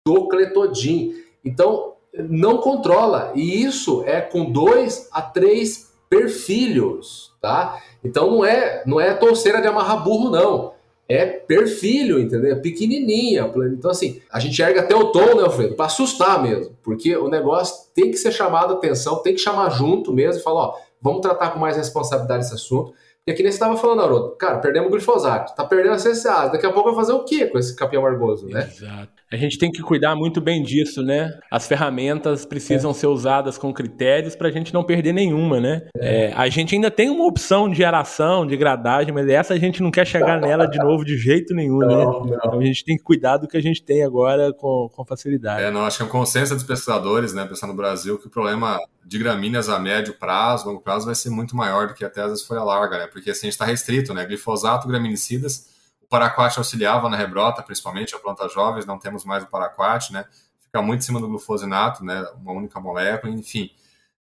[0.04, 1.14] do Cletodin.
[1.44, 1.94] Então,
[2.28, 3.32] não controla.
[3.34, 7.80] E isso é com dois a três perfilhos, tá?
[8.02, 10.72] Então não é não é torceira de amarrar burro, não.
[11.08, 12.52] É perfilho, entendeu?
[12.52, 13.50] É pequenininha.
[13.72, 15.74] Então, assim, a gente erga até o tom, né, Alfredo?
[15.74, 16.76] Para assustar mesmo.
[16.82, 20.66] Porque o negócio tem que ser chamado atenção, tem que chamar junto mesmo e falar,
[20.66, 22.92] ó, vamos tratar com mais responsabilidade esse assunto.
[23.28, 26.48] E aqui nem você estava falando, Haroldo, cara, perdemos o glifosato, tá perdendo a CCA,
[26.48, 28.60] daqui a pouco vai fazer o quê com esse capim amargoso, né?
[28.60, 29.17] Exato.
[29.30, 31.38] A gente tem que cuidar muito bem disso, né?
[31.50, 32.94] As ferramentas precisam é.
[32.94, 35.86] ser usadas com critérios para a gente não perder nenhuma, né?
[35.96, 36.08] É.
[36.08, 39.82] É, a gente ainda tem uma opção de geração, de gradagem, mas essa a gente
[39.82, 41.86] não quer chegar nela de novo de jeito nenhum, né?
[41.88, 42.30] não, né?
[42.30, 42.36] Não.
[42.36, 45.62] Então a gente tem que cuidar do que a gente tem agora com, com facilidade.
[45.62, 48.30] É, não, acho que é um consenso dos pesquisadores, né, pensando no Brasil, que o
[48.30, 52.22] problema de gramíneas a médio prazo, longo prazo, vai ser muito maior do que até
[52.22, 53.06] às vezes folha larga, né?
[53.06, 54.24] Porque assim a gente está restrito, né?
[54.24, 55.77] Glifosato, graminicidas
[56.08, 60.24] paraquat auxiliava na rebrota, principalmente a plantas jovens, não temos mais o paraquat, né?
[60.60, 62.22] Fica muito em cima do glufosinato, né?
[62.40, 63.70] Uma única molécula, enfim.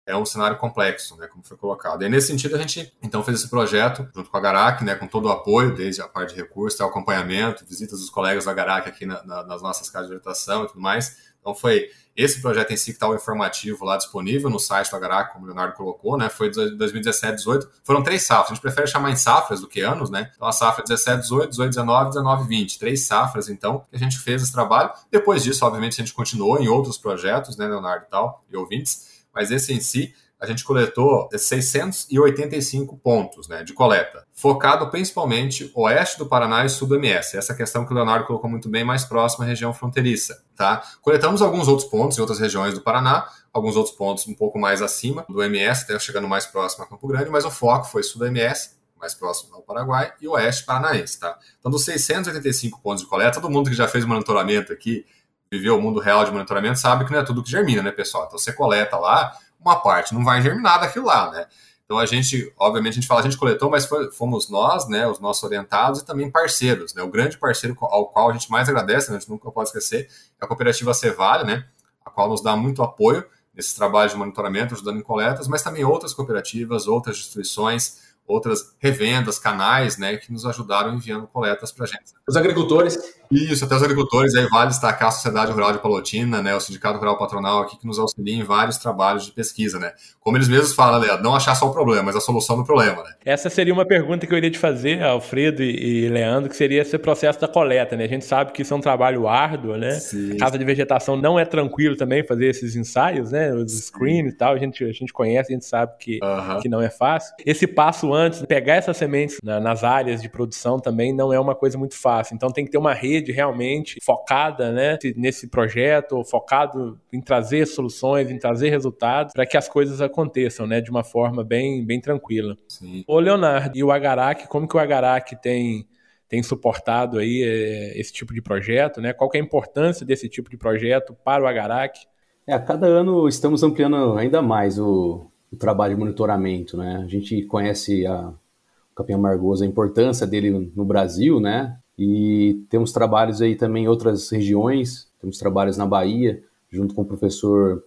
[0.07, 2.03] É um cenário complexo, né, como foi colocado.
[2.03, 5.07] E nesse sentido a gente então fez esse projeto junto com a Garac, né, com
[5.07, 8.53] todo o apoio, desde a parte de recursos, até o acompanhamento, visitas dos colegas da
[8.53, 11.33] Garac aqui na, na, nas nossas casas de orientação e tudo mais.
[11.39, 14.95] Então foi esse projeto em si que está o informativo lá disponível no site do
[14.95, 16.29] Agarac, como o Leonardo colocou, né?
[16.29, 17.69] Foi de 2017, 18.
[17.83, 18.51] Foram três safras.
[18.51, 20.31] A gente prefere chamar em safras do que anos, né?
[20.33, 22.79] Então a safra 17, 18, 18, 19, 19, 20.
[22.79, 24.91] Três safras, então, que a gente fez esse trabalho.
[25.11, 29.25] Depois disso, obviamente, a gente continuou em outros projetos, né, Leonardo e tal, e ouvintes.
[29.33, 36.17] Mas esse em si a gente coletou 685 pontos né, de coleta, focado principalmente oeste
[36.17, 37.37] do Paraná e sul do MS.
[37.37, 40.43] Essa questão que o Leonardo colocou muito bem, mais próxima à região fronteiriça.
[40.55, 40.83] Tá?
[41.01, 44.81] Coletamos alguns outros pontos em outras regiões do Paraná, alguns outros pontos um pouco mais
[44.81, 48.19] acima do MS, até chegando mais próximo a Campo Grande, mas o foco foi sul
[48.19, 51.19] do MS, mais próximo ao Paraguai, e oeste paranaense.
[51.19, 51.37] Tá?
[51.59, 55.05] Então, dos 685 pontos de coleta, todo mundo que já fez monitoramento aqui,
[55.51, 58.25] viveu o mundo real de monitoramento, sabe que não é tudo que germina, né, pessoal?
[58.25, 59.31] Então, você coleta lá,
[59.65, 61.47] uma parte não vai germinar daquilo lá, né?
[61.85, 65.07] Então a gente, obviamente, a gente fala, a gente coletou, mas foi, fomos nós, né,
[65.07, 67.03] os nossos orientados e também parceiros, né?
[67.03, 70.09] O grande parceiro ao qual a gente mais agradece, né, a gente nunca pode esquecer,
[70.41, 71.65] é a cooperativa Cevale, né,
[72.03, 75.85] a qual nos dá muito apoio nesse trabalho de monitoramento, ajudando em coletas, mas também
[75.85, 81.87] outras cooperativas, outras instituições, outras revendas, canais, né, que nos ajudaram enviando coletas para a
[81.87, 82.13] gente.
[82.27, 82.97] Os agricultores.
[83.31, 86.99] Isso, até os agricultores, aí vale destacar a Sociedade Rural de Palotina, né, o Sindicato
[86.99, 89.93] Rural Patronal aqui, que nos auxilia em vários trabalhos de pesquisa, né.
[90.19, 93.03] Como eles mesmos falam, Leandro, não achar só o problema, mas a solução do problema,
[93.03, 93.11] né.
[93.25, 96.97] Essa seria uma pergunta que eu iria te fazer, Alfredo e Leandro, que seria esse
[96.97, 98.05] processo da coleta, né.
[98.05, 99.91] A gente sabe que isso é um trabalho árduo, né.
[99.91, 100.33] Sim.
[100.33, 104.37] A casa de vegetação não é tranquilo também fazer esses ensaios, né, os screens e
[104.37, 106.61] tal, a gente, a gente conhece, a gente sabe que, uh -huh.
[106.61, 107.33] que não é fácil.
[107.45, 111.53] Esse passo antes, pegar essas sementes na, nas áreas de produção também não é uma
[111.53, 112.35] coisa muito fácil.
[112.35, 118.31] Então tem que ter uma rede realmente focada né, nesse projeto, focado em trazer soluções,
[118.31, 122.57] em trazer resultados, para que as coisas aconteçam né, de uma forma bem, bem tranquila.
[122.67, 123.03] Sim.
[123.07, 125.87] Ô Leonardo, e o Agarac, como que o Agarac tem
[126.27, 129.13] tem suportado aí é, esse tipo de projeto, né?
[129.13, 131.99] Qual é a importância desse tipo de projeto para o Agarac?
[132.47, 137.01] É, a cada ano estamos ampliando ainda mais o, o trabalho de monitoramento, né?
[137.03, 141.77] A gente conhece a, o capim amargoso, a importância dele no Brasil, né?
[141.97, 147.05] E temos trabalhos aí também em outras regiões, temos trabalhos na Bahia, junto com o
[147.05, 147.83] professor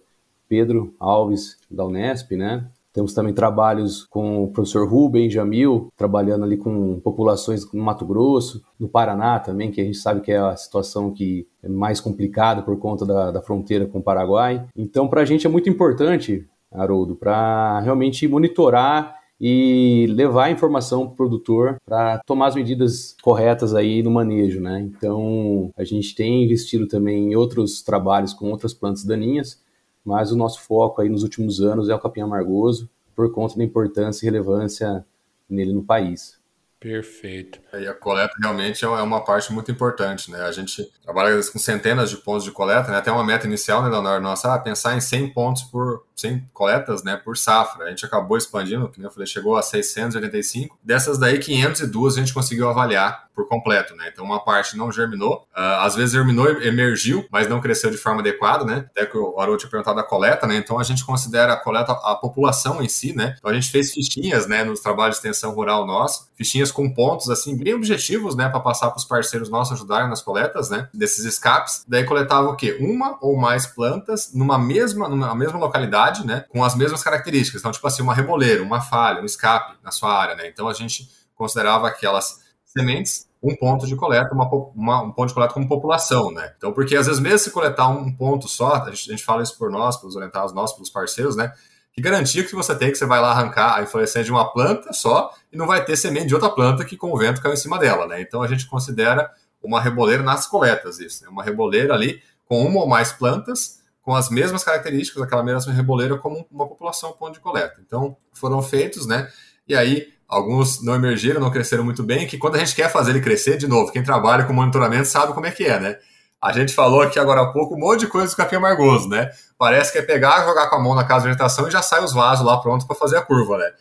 [0.47, 2.65] Pedro Alves, da Unesp, né?
[2.91, 8.63] Temos também trabalhos com o professor Rubem Jamil, trabalhando ali com populações no Mato Grosso,
[8.79, 12.63] no Paraná também, que a gente sabe que é a situação que é mais complicada
[12.63, 14.65] por conta da, da fronteira com o Paraguai.
[14.75, 21.05] Então, para a gente é muito importante, Haroldo, para realmente monitorar e levar a informação
[21.05, 24.81] para o produtor para tomar as medidas corretas aí no manejo, né?
[24.81, 29.61] Então, a gente tem investido também em outros trabalhos com outras plantas daninhas,
[30.03, 33.63] mas o nosso foco aí nos últimos anos é o capim amargoso, por conta da
[33.63, 35.05] importância e relevância
[35.49, 36.38] nele no país.
[36.79, 37.59] Perfeito.
[37.73, 40.41] E a coleta realmente é, é uma parte muito importante, né?
[40.43, 42.97] A gente trabalha com centenas de pontos de coleta, né?
[42.97, 44.23] Até uma meta inicial, né, Leonardo?
[44.23, 47.85] Nossa, ah, pensar em 100 pontos por 100 coletas, né, por safra.
[47.85, 50.79] A gente acabou expandindo, que eu falei, chegou a 685.
[50.81, 54.09] Dessas daí, 502 a gente conseguiu avaliar por completo, né?
[54.11, 58.19] Então uma parte não germinou, uh, às vezes germinou, emergiu, mas não cresceu de forma
[58.19, 58.85] adequada, né?
[58.91, 60.57] Até que o Haroldo tinha perguntado da coleta, né?
[60.57, 63.35] Então a gente considera a coleta a população em si, né?
[63.37, 67.29] Então a gente fez fichinhas, né, nos trabalhos de extensão rural nosso, fichinhas com pontos
[67.29, 70.89] assim bem objetivos, né, para passar para os parceiros nossos ajudarem nas coletas, né?
[70.93, 71.83] Desses escapes.
[71.87, 72.77] Daí coletava o quê?
[72.79, 77.61] Uma ou mais plantas numa mesma numa mesma localidade, né, com as mesmas características.
[77.61, 80.47] Então tipo assim, uma reboleira, uma falha, um escape na sua área, né?
[80.47, 85.33] Então a gente considerava aquelas sementes um ponto de coleta, uma, uma, um ponto de
[85.33, 86.53] coleta como população, né?
[86.57, 89.41] Então, porque às vezes mesmo se coletar um ponto só, a gente, a gente fala
[89.41, 91.53] isso por nós, pelos orientados nossos, pelos parceiros, né?
[91.99, 94.93] Que garantia que você tem que você vai lá arrancar a inflorescência de uma planta
[94.93, 97.57] só e não vai ter semente de outra planta que com o vento caiu em
[97.57, 98.21] cima dela, né?
[98.21, 99.29] Então a gente considera
[99.61, 101.29] uma reboleira nas coletas isso, né?
[101.29, 106.17] Uma reboleira ali com uma ou mais plantas com as mesmas características daquela mesma reboleira
[106.17, 107.81] como uma população ponto de coleta.
[107.85, 109.29] Então foram feitos, né?
[109.67, 113.11] E aí alguns não emergiram, não cresceram muito bem, que quando a gente quer fazer
[113.11, 115.97] ele crescer, de novo, quem trabalha com monitoramento sabe como é que é, né?
[116.41, 119.29] A gente falou aqui agora há pouco um monte de coisa do capim amargoso, né?
[119.59, 122.01] Parece que é pegar, jogar com a mão na casa de vegetação e já sai
[122.01, 123.71] os vasos lá prontos para fazer a curva, né?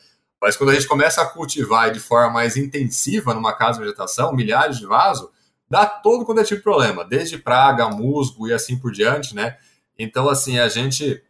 [0.43, 4.35] Mas quando a gente começa a cultivar de forma mais intensiva numa casa de vegetação,
[4.35, 5.29] milhares de vasos,
[5.71, 9.57] dá todo quanto é tipo de problema, desde praga, musgo e assim por diante, né?
[9.97, 11.23] Então, assim, a gente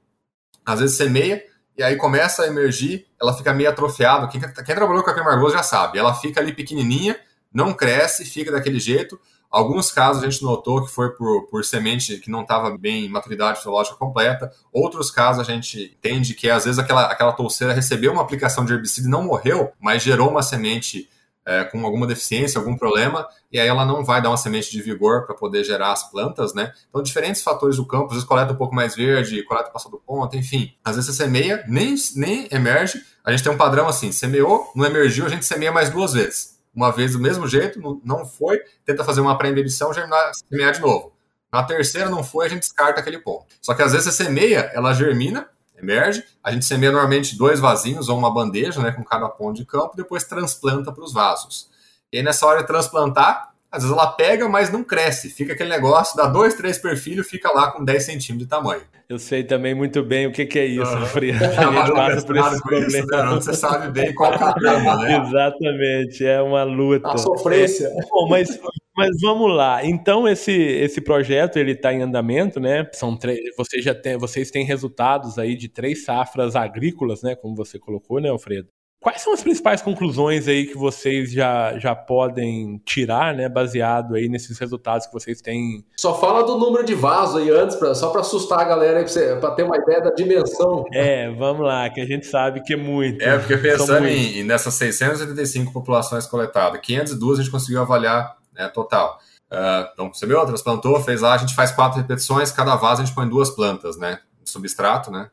[0.64, 1.44] às vezes semeia,
[1.76, 4.26] e aí começa a emergir, ela fica meio atrofiada.
[4.28, 5.98] Quem, quem trabalhou com a margoso já sabe.
[5.98, 7.18] Ela fica ali pequenininha,
[7.52, 9.18] não cresce, fica daquele jeito.
[9.50, 13.08] Alguns casos a gente notou que foi por, por semente que não estava bem em
[13.08, 14.52] maturidade fisiológica completa.
[14.72, 18.72] Outros casos a gente entende que às vezes aquela, aquela touceira recebeu uma aplicação de
[18.74, 21.08] herbicida e não morreu, mas gerou uma semente
[21.48, 24.82] é, com alguma deficiência, algum problema, e aí ela não vai dar uma semente de
[24.82, 26.74] vigor para poder gerar as plantas, né?
[26.90, 29.96] Então, diferentes fatores do campo, às vezes coleta um pouco mais verde, coleta passou do
[29.96, 30.74] ponto, enfim.
[30.84, 33.02] Às vezes você semeia, nem, nem emerge.
[33.24, 36.57] A gente tem um padrão assim: semeou, não emergiu, a gente semeia mais duas vezes.
[36.78, 41.12] Uma vez do mesmo jeito, não foi, tenta fazer uma pré-embebição, germinar, semear de novo.
[41.52, 43.46] Na terceira não foi, a gente descarta aquele ponto.
[43.60, 46.22] Só que às vezes você semeia, ela germina, emerge.
[46.40, 49.96] A gente semeia normalmente dois vasinhos ou uma bandeja, né, com cada ponto de campo,
[49.96, 51.68] depois transplanta para os vasos.
[52.12, 55.28] E nessa hora de transplantar, às vezes ela pega, mas não cresce.
[55.28, 58.82] Fica aquele negócio, dá dois, três perfilhos, fica lá com 10 centímetros de tamanho.
[59.08, 61.06] Eu sei também muito bem o que, que é isso, uhum.
[61.06, 61.34] Fria.
[61.40, 62.98] A gente passa por esse problema.
[62.98, 63.24] Isso, né?
[63.34, 65.22] Você sabe bem qual é o problema, né?
[65.26, 67.08] Exatamente, é uma luta.
[67.08, 67.86] A sofrência.
[67.86, 68.58] É, bom, mas
[68.94, 69.84] mas vamos lá.
[69.84, 72.84] Então esse esse projeto ele está em andamento, né?
[72.92, 73.38] São três.
[73.56, 77.36] Vocês já têm, vocês têm resultados aí de três safras agrícolas, né?
[77.36, 78.68] Como você colocou, né, Alfredo?
[79.08, 84.28] Quais são as principais conclusões aí que vocês já, já podem tirar, né, baseado aí
[84.28, 85.82] nesses resultados que vocês têm?
[85.96, 89.02] Só fala do número de vasos aí antes, pra, só para assustar a galera
[89.40, 90.84] para ter uma ideia da dimensão.
[90.92, 93.22] É, vamos lá, que a gente sabe que é muito.
[93.22, 99.18] É, porque pensando em, nessas 685 populações coletadas, 502 a gente conseguiu avaliar né, total.
[99.50, 103.04] Uh, então, você viu, transplantou, fez lá, a gente faz quatro repetições, cada vaso a
[103.06, 104.20] gente põe duas plantas, né?
[104.44, 105.30] Substrato, né?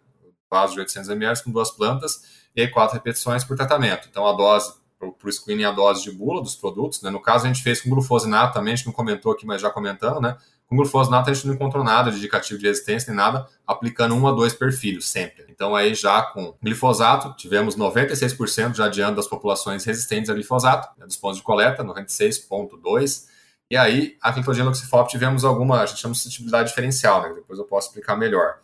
[0.49, 4.08] Vaso de 800 ml com duas plantas, e aí quatro repetições por tratamento.
[4.10, 7.01] Então, a dose para o screening a dose de bula dos produtos.
[7.01, 7.10] Né?
[7.10, 9.70] No caso, a gente fez com glufosinato também, a gente não comentou aqui, mas já
[9.70, 10.38] comentando, né?
[10.68, 14.28] Com glufosinato a gente não encontrou nada de indicativo de resistência nem nada, aplicando um
[14.28, 15.45] a dois perfilhos sempre.
[15.47, 21.06] Então aí já com glifosato, tivemos 96% já adiante das populações resistentes a glifosato, né,
[21.06, 23.26] dos pontos de coleta, 96,2%.
[23.70, 27.34] E aí, a clitogenia loxifop tivemos alguma, a gente chama de suscetibilidade diferencial, né?
[27.34, 28.60] Depois eu posso explicar melhor.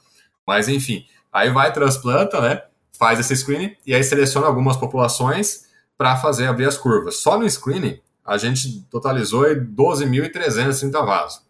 [0.45, 2.61] Mas enfim, aí vai, transplanta, né?
[2.97, 5.65] Faz esse screening e aí seleciona algumas populações
[5.97, 7.17] para fazer abrir as curvas.
[7.17, 11.41] Só no screening, a gente totalizou 12.330 vasos.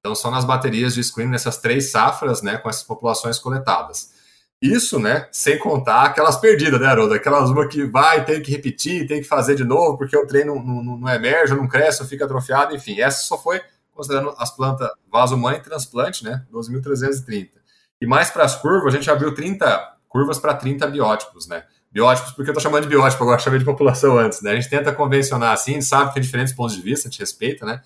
[0.00, 4.12] Então, são nas baterias de screening nessas três safras, né, com essas populações coletadas.
[4.60, 7.14] Isso, né, sem contar aquelas perdidas, né, Haroldo?
[7.14, 10.54] Aquelas uma que vai, tem que repetir, tem que fazer de novo, porque o treino
[10.56, 13.00] não, não, não emerge, não cresce, fica atrofiado, enfim.
[13.00, 13.60] Essa só foi
[13.92, 17.50] considerando as plantas vaso-mãe e transplante, né, 12.330.
[18.00, 21.64] E mais para as curvas, a gente abriu 30 curvas para 30 biótipos, né?
[21.90, 24.52] Biótipos, porque eu estou chamando de biótipo, agora chamei de população antes, né?
[24.52, 27.64] A gente tenta convencionar assim, sabe que tem diferentes pontos de vista, a gente respeita,
[27.64, 27.80] né?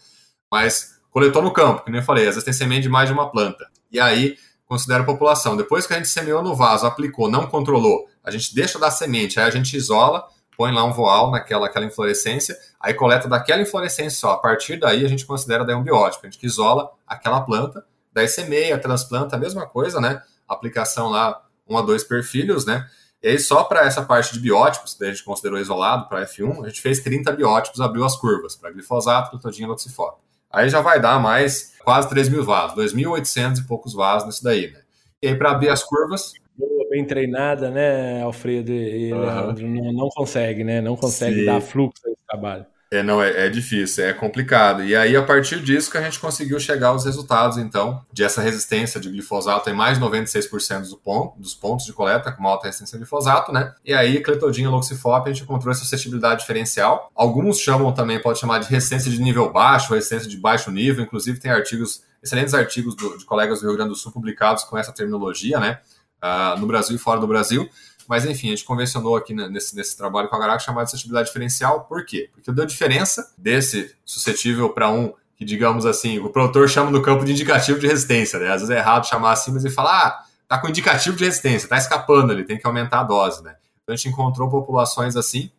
[0.51, 3.15] Mas coletou no campo, que nem eu falei, às vezes tem semente de mais de
[3.15, 3.67] uma planta.
[3.91, 5.57] E aí considera a população.
[5.57, 9.39] Depois que a gente semeou no vaso, aplicou, não controlou, a gente deixa da semente,
[9.39, 14.19] aí a gente isola, põe lá um voal naquela aquela inflorescência, aí coleta daquela inflorescência
[14.19, 14.33] só.
[14.33, 18.29] A partir daí a gente considera daí um biótipo, a gente isola aquela planta, daí
[18.29, 20.23] semeia, transplanta, a mesma coisa, né?
[20.49, 22.87] Aplicação lá, um a dois perfilhos, né?
[23.23, 26.65] E aí, só para essa parte de biótipos, que a gente considerou isolado para F1,
[26.65, 30.21] a gente fez 30 biótipos, abriu as curvas para glifosato, glutadina e loxifop.
[30.51, 34.73] Aí já vai dar mais quase 3 mil vasos, 2.800 e poucos vasos nisso daí,
[34.73, 34.81] né?
[35.23, 36.33] E aí, para abrir as curvas.
[36.59, 39.53] Boa, bem treinada, né, Alfredo e uhum.
[39.55, 40.81] não, não, consegue, né?
[40.81, 41.47] Não consegue Sim.
[41.47, 42.67] dar fluxo esse trabalho.
[42.93, 44.85] É, não, é, é, difícil, é complicado.
[44.85, 48.43] E aí, a partir disso, que a gente conseguiu chegar aos resultados, então, de essa
[48.43, 52.67] resistência de glifosato em mais de 96% do ponto, dos pontos de coleta com alta
[52.67, 53.73] resistência a glifosato, né?
[53.83, 57.11] E aí, cletodinha loxifop, a gente encontrou essa suscetibilidade diferencial.
[57.15, 61.03] Alguns chamam também, pode chamar de resistência de nível baixo, resistência de baixo nível.
[61.03, 64.77] Inclusive, tem artigos, excelentes artigos do, de colegas do Rio Grande do Sul publicados com
[64.77, 65.79] essa terminologia, né?
[66.23, 67.67] Uh, no Brasil e fora do Brasil.
[68.09, 71.29] Mas enfim, a gente convencionou aqui nesse, nesse trabalho com a Garac chamar de suscetibilidade
[71.29, 71.85] diferencial.
[71.85, 72.31] Por quê?
[72.33, 77.25] Porque deu diferença desse suscetível para um que, digamos assim, o produtor chama no campo
[77.25, 78.47] de indicativo de resistência, né?
[78.47, 81.69] Às vezes é errado chamar assim, mas ele fala, ah, tá com indicativo de resistência,
[81.69, 83.57] tá escapando ali, tem que aumentar a dose, né?
[83.83, 85.51] Então a gente encontrou populações assim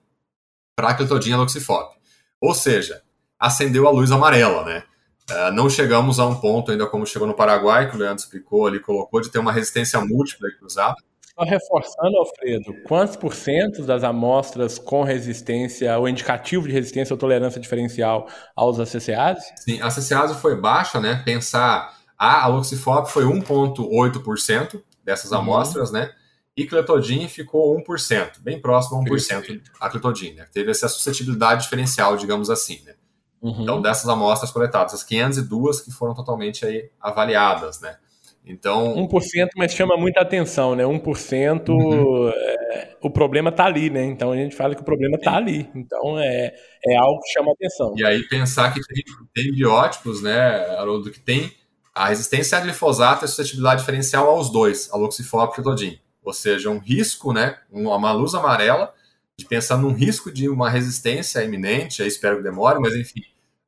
[0.75, 1.95] para clitodinha loxifop.
[2.39, 3.01] Ou seja,
[3.39, 4.83] acendeu a luz amarela, né?
[5.29, 8.67] Uh, não chegamos a um ponto ainda como chegou no Paraguai, que o Leandro explicou
[8.67, 10.95] ali, colocou, de ter uma resistência múltipla cruzada.
[11.35, 17.17] Só reforçando, Alfredo, quantos por cento das amostras com resistência, ou indicativo de resistência ou
[17.17, 19.51] tolerância diferencial aos ACCase?
[19.57, 21.23] Sim, a ACCase foi baixa, né?
[21.25, 25.39] Pensar, a Aloxifop foi 1,8% dessas uhum.
[25.39, 26.11] amostras, né?
[26.55, 30.45] E Cletodin ficou 1%, bem próximo a 1% a Cletodin, né?
[30.53, 32.93] Teve essa suscetibilidade diferencial, digamos assim, né?
[33.41, 33.63] Uhum.
[33.63, 37.97] Então, dessas amostras coletadas, as 502 que foram totalmente aí avaliadas, né?
[38.45, 38.95] Então.
[38.95, 40.83] 1%, mas chama muita atenção, né?
[40.83, 42.29] 1%, uhum.
[42.29, 44.03] é, o problema está ali, né?
[44.05, 45.69] Então a gente fala que o problema está ali.
[45.73, 46.53] Então é,
[46.85, 47.93] é algo que chama atenção.
[47.95, 51.51] E aí pensar que tem, tem biótipos, né, Haroldo, que tem
[51.95, 55.99] a resistência a glifosato e a suscetibilidade diferencial aos dois, a loxifop e clotodin.
[56.23, 57.57] Ou seja, um risco, né?
[57.71, 58.93] Uma luz amarela,
[59.37, 63.21] de pensar num risco de uma resistência iminente, aí espero que demore, mas enfim,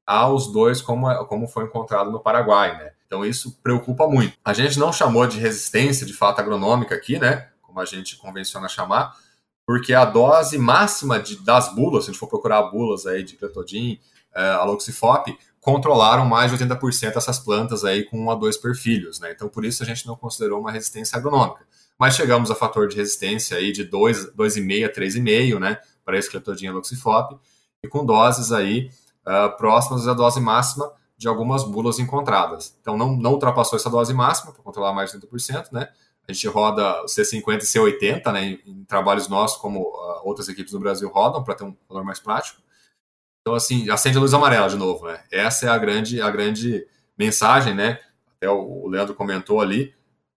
[0.05, 2.91] aos dois, como, como foi encontrado no Paraguai, né?
[3.05, 4.37] Então isso preocupa muito.
[4.43, 7.49] A gente não chamou de resistência de fato agronômica aqui, né?
[7.61, 9.15] Como a gente convenciona chamar,
[9.65, 13.35] porque a dose máxima de, das bulas, se a gente for procurar bulas aí de
[13.35, 13.99] cletodin,
[14.35, 19.31] é, aloxifop, controlaram mais de 80% essas plantas aí com um a dois perfilhos, né?
[19.31, 21.65] Então por isso a gente não considerou uma resistência agronômica.
[21.97, 25.79] Mas chegamos a fator de resistência aí de 2,5 a 3,5, né?
[26.03, 27.39] Para esse cletodin aloxifop,
[27.81, 28.91] e com doses aí
[29.25, 32.77] uh, próximas da dose máxima de algumas bulas encontradas.
[32.81, 35.89] Então, não, não ultrapassou essa dose máxima, para controlar mais de 30%, né?
[36.27, 38.45] A gente roda C50 e C80, né?
[38.45, 42.03] Em, em trabalhos nossos, como uh, outras equipes no Brasil rodam, para ter um valor
[42.03, 42.61] mais prático.
[43.41, 45.23] Então, assim, acende a luz amarela de novo, né?
[45.31, 46.85] Essa é a grande, a grande
[47.17, 47.99] mensagem, né?
[48.35, 49.93] Até o Leandro comentou ali.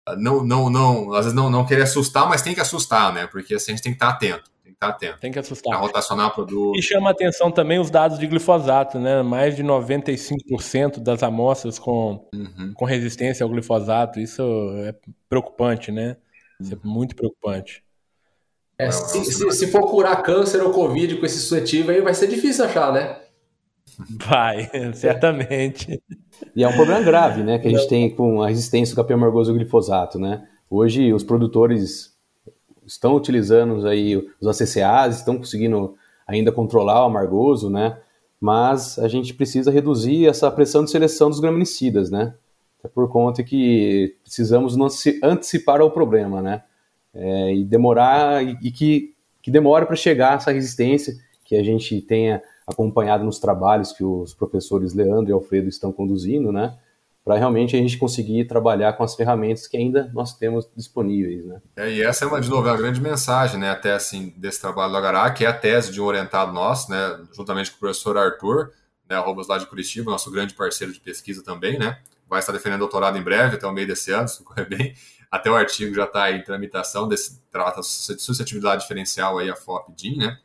[0.08, 3.28] Ah, não, não, não, às vezes não, não querer assustar, mas tem que assustar, né?
[3.28, 5.20] Porque assim, a gente tem que estar atento ficar atento.
[5.20, 5.74] Tem que assustar.
[5.74, 6.78] A rotacionar produto.
[6.78, 9.24] E chama atenção também os dados de glifosato, né?
[9.24, 12.74] Mais de 95% das amostras com, uhum.
[12.76, 14.20] com resistência ao glifosato.
[14.20, 14.44] Isso
[14.86, 14.94] é
[15.28, 16.18] preocupante, né?
[16.60, 17.84] Isso é muito preocupante.
[18.78, 22.28] É, se, se, se, for curar câncer ou Covid com esse suscetível aí, vai ser
[22.28, 23.22] difícil achar, né?
[24.20, 26.02] Vai, certamente.
[26.54, 27.58] E é um problema grave, né?
[27.58, 30.46] Que a gente tem com a resistência do capim amargoso ao glifosato, né?
[30.70, 32.15] Hoje, os produtores
[32.86, 35.96] estão utilizando aí os ACCAs, estão conseguindo
[36.28, 37.98] ainda controlar o amargoso, né?
[38.40, 42.34] Mas a gente precisa reduzir essa pressão de seleção dos graminicidas, né?
[42.84, 44.76] É por conta que precisamos
[45.24, 46.64] antecipar ao problema, né?
[47.14, 51.16] É, e demorar e, que, que demore para chegar essa resistência
[51.46, 56.52] que a gente tenha acompanhado nos trabalhos que os professores Leandro e Alfredo estão conduzindo,
[56.52, 56.76] né?
[57.26, 61.60] Para realmente a gente conseguir trabalhar com as ferramentas que ainda nós temos disponíveis, né?
[61.76, 63.72] É, e essa é uma, de novo, é uma grande mensagem, né?
[63.72, 67.20] Até assim, desse trabalho do Agará, que é a tese de um orientado nosso, né?
[67.36, 68.72] Juntamente com o professor Arthur,
[69.10, 69.16] né?
[69.16, 71.98] Arrobas lá de Curitiba, nosso grande parceiro de pesquisa também, né?
[72.30, 74.94] Vai estar defendendo doutorado em breve, até o meio desse ano, se correr bem.
[75.32, 77.88] Até o artigo já está em tramitação, desse, trata de
[78.22, 80.38] suscetibilidade diferencial aí, a FOP-DIN, né?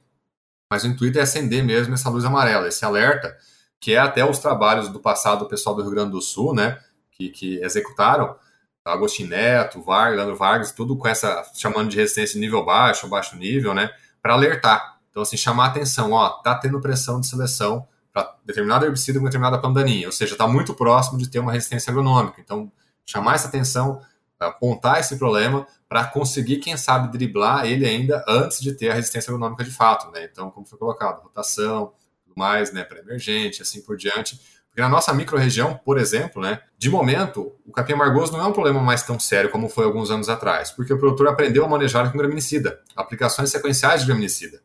[0.73, 3.37] Mas o intuito é acender mesmo essa luz amarela, esse alerta,
[3.81, 6.79] que é até os trabalhos do passado do pessoal do Rio Grande do Sul, né,
[7.11, 8.37] que, que executaram,
[8.85, 13.37] Agostinho Neto, Vargas, Leandro Vargas, tudo com essa, chamando de resistência de nível baixo, baixo
[13.37, 13.91] nível, né,
[14.23, 14.99] para alertar.
[15.11, 19.59] Então, assim, chamar atenção, ó, tá tendo pressão de seleção para determinado herbicida com determinada
[19.59, 22.41] pandaninha, ou seja, está muito próximo de ter uma resistência agronômica.
[22.41, 22.71] Então,
[23.07, 24.01] chamar essa atenção,
[24.39, 29.31] apontar esse problema para conseguir, quem sabe, driblar ele ainda antes de ter a resistência
[29.31, 30.29] agronômica de fato, né?
[30.31, 31.93] Então, como foi colocado, rotação,
[32.41, 34.41] mais, né, para emergente, assim por diante.
[34.69, 38.53] Porque na nossa microrregião, por exemplo, né, de momento, o capim amargoso não é um
[38.53, 42.11] problema mais tão sério como foi alguns anos atrás, porque o produtor aprendeu a manejar
[42.11, 44.63] com graminicida, aplicações sequenciais de graminicida.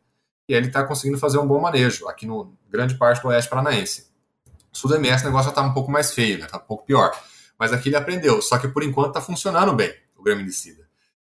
[0.48, 4.06] E ele está conseguindo fazer um bom manejo aqui no grande parte do oeste paranaense.
[4.72, 6.46] Sul do MS o negócio já está um pouco mais feio, né?
[6.46, 7.10] Tá um pouco pior.
[7.58, 10.86] Mas aqui ele aprendeu, só que por enquanto está funcionando bem o graminicida.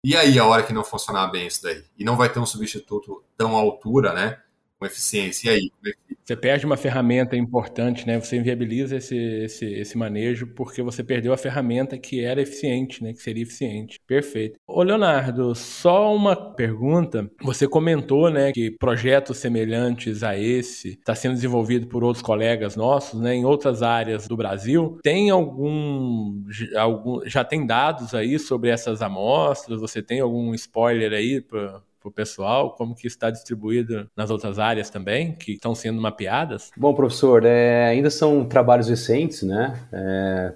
[0.03, 1.83] E aí, a hora que não funcionar bem isso daí?
[1.97, 4.39] E não vai ter um substituto tão à altura, né?
[4.79, 5.49] Com eficiência.
[5.49, 5.71] E aí?
[5.85, 8.19] É você perde uma ferramenta importante, né?
[8.19, 13.13] Você inviabiliza esse, esse, esse manejo porque você perdeu a ferramenta que era eficiente, né?
[13.13, 13.97] Que seria eficiente.
[14.05, 14.59] Perfeito.
[14.67, 17.31] Ô, Leonardo, só uma pergunta.
[17.41, 23.21] Você comentou, né, que projetos semelhantes a esse está sendo desenvolvido por outros colegas nossos,
[23.21, 24.99] né, em outras áreas do Brasil.
[25.01, 26.43] Tem algum,
[26.75, 29.79] algum já tem dados aí sobre essas amostras?
[29.79, 34.57] Você tem algum spoiler aí para para o pessoal, como que está distribuído nas outras
[34.57, 36.71] áreas também, que estão sendo mapeadas?
[36.77, 39.87] Bom, professor, é, ainda são trabalhos recentes, né?
[39.91, 40.53] É,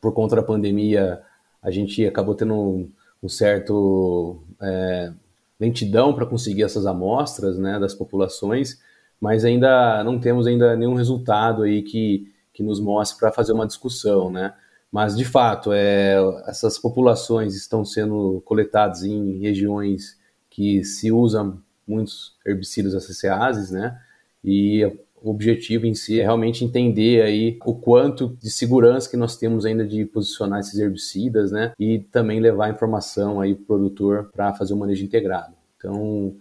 [0.00, 1.22] por conta da pandemia,
[1.62, 2.90] a gente acabou tendo um,
[3.22, 5.12] um certo é,
[5.58, 8.80] lentidão para conseguir essas amostras, né, das populações,
[9.20, 13.66] mas ainda não temos ainda nenhum resultado aí que, que nos mostre para fazer uma
[13.66, 14.52] discussão, né?
[14.90, 20.20] Mas, de fato, é, essas populações estão sendo coletadas em regiões
[20.52, 23.98] que se usa muitos herbicidas ACCases, né?
[24.44, 24.84] E
[25.22, 29.64] o objetivo em si é realmente entender aí o quanto de segurança que nós temos
[29.64, 31.72] ainda de posicionar esses herbicidas, né?
[31.78, 35.54] E também levar informação aí para o produtor para fazer o manejo integrado.
[35.76, 36.34] Então,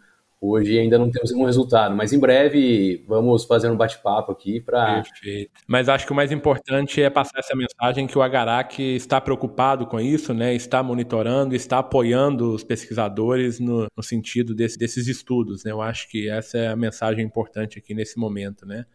[0.43, 5.03] Hoje ainda não temos nenhum resultado, mas em breve vamos fazer um bate-papo aqui para.
[5.03, 5.51] Perfeito.
[5.67, 9.85] Mas acho que o mais importante é passar essa mensagem que o Agarac está preocupado
[9.85, 10.55] com isso, né?
[10.55, 15.71] Está monitorando, está apoiando os pesquisadores no, no sentido desse, desses estudos, né?
[15.71, 18.85] Eu acho que essa é a mensagem importante aqui nesse momento, né?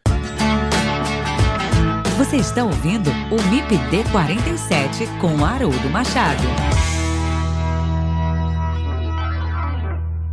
[2.19, 6.76] Você está ouvindo o MIPD 47 com Haroldo Machado.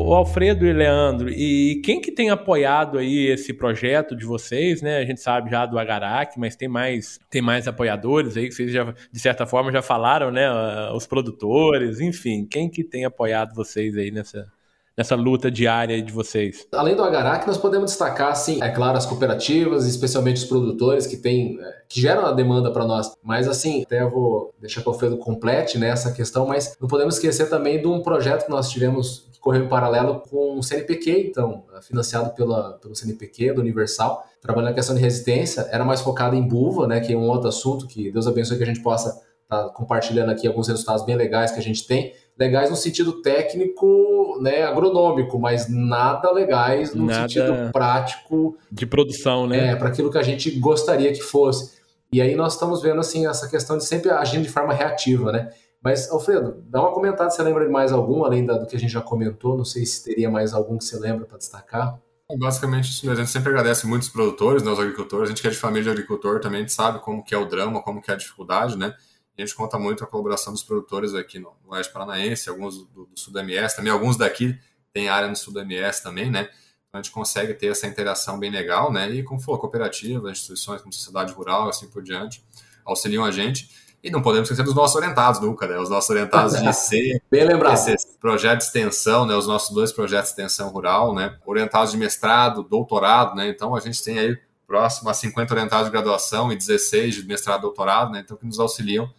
[0.05, 4.97] O Alfredo e Leandro, e quem que tem apoiado aí esse projeto de vocês, né?
[4.97, 8.69] A gente sabe já do Agarac, mas tem mais, tem mais apoiadores aí que vocês
[8.69, 10.45] já, de certa forma, já falaram, né?
[10.91, 14.51] Os produtores, enfim, quem que tem apoiado vocês aí nessa,
[14.97, 16.67] nessa luta diária de vocês?
[16.71, 21.17] Além do Agarac, nós podemos destacar, sim, é claro, as cooperativas, especialmente os produtores que
[21.17, 23.11] têm, é, que geram a demanda para nós.
[23.23, 27.15] Mas assim, até vou deixar que o Alfredo complete né, essa questão, mas não podemos
[27.15, 31.29] esquecer também de um projeto que nós tivemos que correu em paralelo com o CNPq,
[31.29, 36.35] então, financiado pela, pelo CNPq, do Universal, trabalhando na questão de resistência, era mais focado
[36.35, 39.09] em buva, né, que é um outro assunto que Deus abençoe que a gente possa
[39.09, 43.21] estar tá compartilhando aqui alguns resultados bem legais que a gente tem legais no sentido
[43.21, 49.71] técnico, né, agronômico, mas nada legais no nada sentido prático de produção, né?
[49.71, 51.81] É, para aquilo que a gente gostaria que fosse.
[52.11, 55.51] E aí nós estamos vendo assim essa questão de sempre agindo de forma reativa, né?
[55.81, 58.93] Mas Alfredo, dá uma comentada, você lembra de mais algum além do que a gente
[58.93, 59.57] já comentou?
[59.57, 61.99] Não sei se teria mais algum que você lembra para destacar.
[62.39, 63.19] Basicamente, isso mesmo.
[63.19, 65.25] A gente sempre agradece muito os produtores, né, os agricultores.
[65.25, 67.37] A gente que é de família de agricultor também, a gente sabe como que é
[67.37, 68.93] o drama, como que é a dificuldade, né?
[69.37, 73.05] A gente conta muito com a colaboração dos produtores aqui no, Oeste Paranaense, alguns do,
[73.05, 74.57] do Sul do MS, também alguns daqui
[74.93, 76.47] tem área no Sul do MS também, né?
[76.87, 79.09] Então a gente consegue ter essa interação bem legal, né?
[79.09, 82.45] E como falou, cooperativa, instituições como sociedade rural, assim por diante,
[82.85, 83.67] auxiliam a gente.
[84.03, 85.79] E não podemos esquecer dos nossos orientados nunca, né?
[85.79, 87.73] Os nossos orientados de IC, Bem lembrado.
[87.73, 89.33] esse projeto de extensão, né?
[89.33, 91.35] Os nossos dois projetos de extensão rural, né?
[91.45, 93.47] Orientados de mestrado, doutorado, né?
[93.47, 97.59] Então a gente tem aí próximo a 50 orientados de graduação e 16 de mestrado
[97.59, 98.19] e doutorado, né?
[98.19, 99.09] Então que nos auxiliam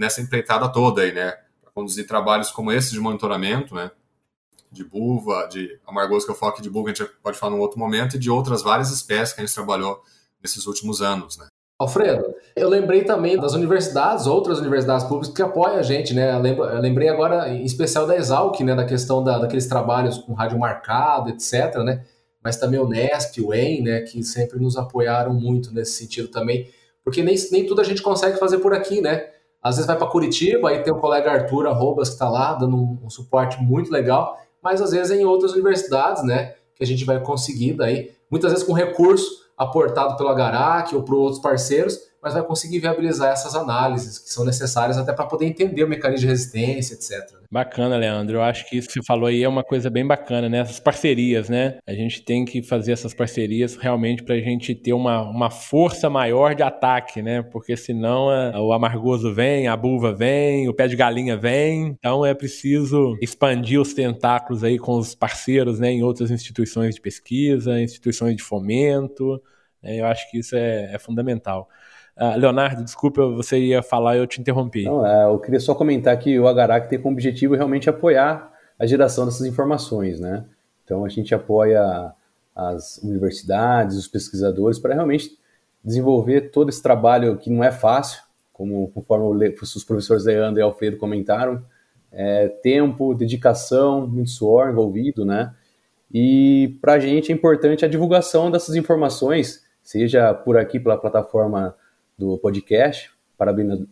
[0.00, 1.32] nessa empreitada toda aí, né?
[1.62, 3.90] Para conduzir trabalhos como esse de monitoramento, né?
[4.70, 7.60] De buva, de amargoso que eu falo aqui de buva, a gente pode falar num
[7.60, 10.02] outro momento, e de outras várias espécies que a gente trabalhou
[10.42, 11.46] nesses últimos anos, né?
[11.78, 16.34] Alfredo, eu lembrei também das universidades, outras universidades públicas que apoiam a gente, né?
[16.34, 18.74] Eu lembrei agora, em especial da Exalc, né?
[18.74, 22.02] Da questão da, daqueles trabalhos com rádio marcado, etc, né?
[22.42, 24.00] Mas também o Nesp, o EN, né?
[24.00, 26.66] Que sempre nos apoiaram muito nesse sentido também,
[27.04, 29.35] porque nem, nem tudo a gente consegue fazer por aqui, né?
[29.62, 32.76] Às vezes vai para Curitiba, aí tem o colega Arthur Arrobas que está lá, dando
[32.76, 36.54] um, um suporte muito legal, mas às vezes é em outras universidades, né?
[36.74, 41.14] Que a gente vai conseguir daí, muitas vezes com recurso, aportado pelo Agarac ou por
[41.14, 45.84] outros parceiros, mas vai conseguir viabilizar essas análises que são necessárias até para poder entender
[45.84, 47.36] o mecanismo de resistência, etc.
[47.48, 48.38] Bacana, Leandro.
[48.38, 50.58] Eu acho que isso que você falou aí é uma coisa bem bacana, né?
[50.58, 51.78] Essas parcerias, né?
[51.86, 56.10] A gente tem que fazer essas parcerias realmente para a gente ter uma, uma força
[56.10, 57.42] maior de ataque, né?
[57.42, 61.94] Porque senão a, é, o amargoso vem, a buva vem, o pé de galinha vem.
[61.96, 65.92] Então é preciso expandir os tentáculos aí com os parceiros, né?
[65.92, 69.40] Em outras instituições de pesquisa, instituições de fomento.
[69.80, 70.00] Né?
[70.00, 71.68] Eu acho que isso é, é fundamental.
[72.18, 74.84] Uh, Leonardo, desculpa, você ia falar, eu te interrompi.
[74.84, 78.86] Não, é, eu queria só comentar que o Agarac tem como objetivo realmente apoiar a
[78.86, 80.46] geração dessas informações, né?
[80.82, 82.12] Então a gente apoia
[82.54, 85.30] as universidades, os pesquisadores para realmente
[85.84, 90.96] desenvolver todo esse trabalho que não é fácil, como conforme os professores Leandro e Alfredo
[90.96, 91.62] comentaram,
[92.10, 95.54] é, tempo, dedicação, muito suor envolvido, né?
[96.10, 101.74] E para a gente é importante a divulgação dessas informações, seja por aqui pela plataforma
[102.18, 103.10] do podcast.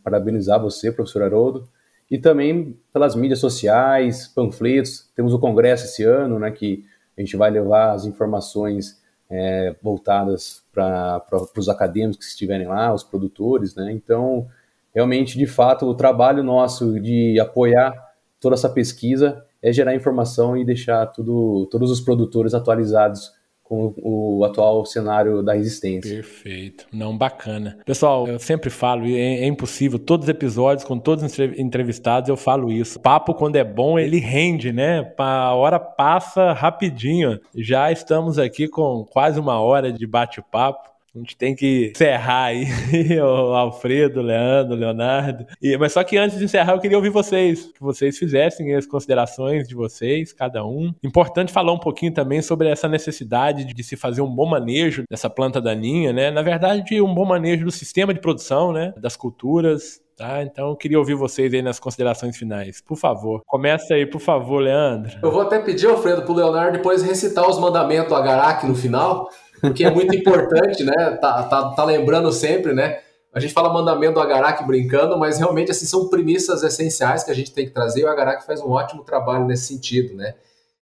[0.03, 1.69] Parabenizar você, professor Haroldo,
[2.11, 5.11] e também pelas mídias sociais, panfletos.
[5.15, 6.85] Temos o congresso esse ano, né, que
[7.17, 11.23] a gente vai levar as informações é, voltadas para
[11.57, 13.91] os acadêmicos que estiverem lá, os produtores, né?
[13.93, 14.47] Então,
[14.95, 17.93] realmente, de fato, o trabalho nosso de apoiar
[18.41, 23.33] toda essa pesquisa é gerar informação e deixar tudo, todos os produtores atualizados
[23.65, 26.17] com o atual cenário da resistência.
[26.17, 26.87] Perfeito.
[26.93, 27.79] Não, bacana.
[27.87, 32.37] Pessoal, eu sempre falo, é, é impossível, todos os episódios, com todos os entrevistados, eu
[32.37, 33.01] falo isso.
[33.01, 35.11] Papo, quando é bom, ele rende, né?
[35.19, 37.41] A hora passa rapidinho.
[37.57, 40.94] Já estamos aqui com quase uma hora de bate-papo.
[41.15, 42.67] A gente tem que encerrar aí,
[43.23, 45.47] o Alfredo, Leandro, Leonardo.
[45.63, 48.85] E, mas só que antes de encerrar, eu queria ouvir vocês, que vocês fizessem as
[48.85, 50.93] considerações de vocês, cada um.
[51.05, 55.31] Importante falar um pouquinho também sobre essa necessidade de se fazer um bom manejo dessa
[55.31, 56.33] planta daninha, né?
[56.33, 58.93] Na verdade, um bom manejo do sistema de produção, né?
[58.99, 62.81] Das culturas, Tá, então eu queria ouvir vocês aí nas considerações finais.
[62.81, 65.19] Por favor, começa aí, por favor, Leandro.
[65.21, 69.29] Eu vou até pedir, Alfredo, pro Leonardo depois recitar os mandamentos do Agarac no final,
[69.65, 71.13] porque é muito importante, né?
[71.21, 73.01] Tá, tá, tá lembrando sempre, né?
[73.33, 77.35] A gente fala mandamento do Agarac brincando, mas realmente assim são premissas essenciais que a
[77.35, 80.35] gente tem que trazer e o Agarac faz um ótimo trabalho nesse sentido, né?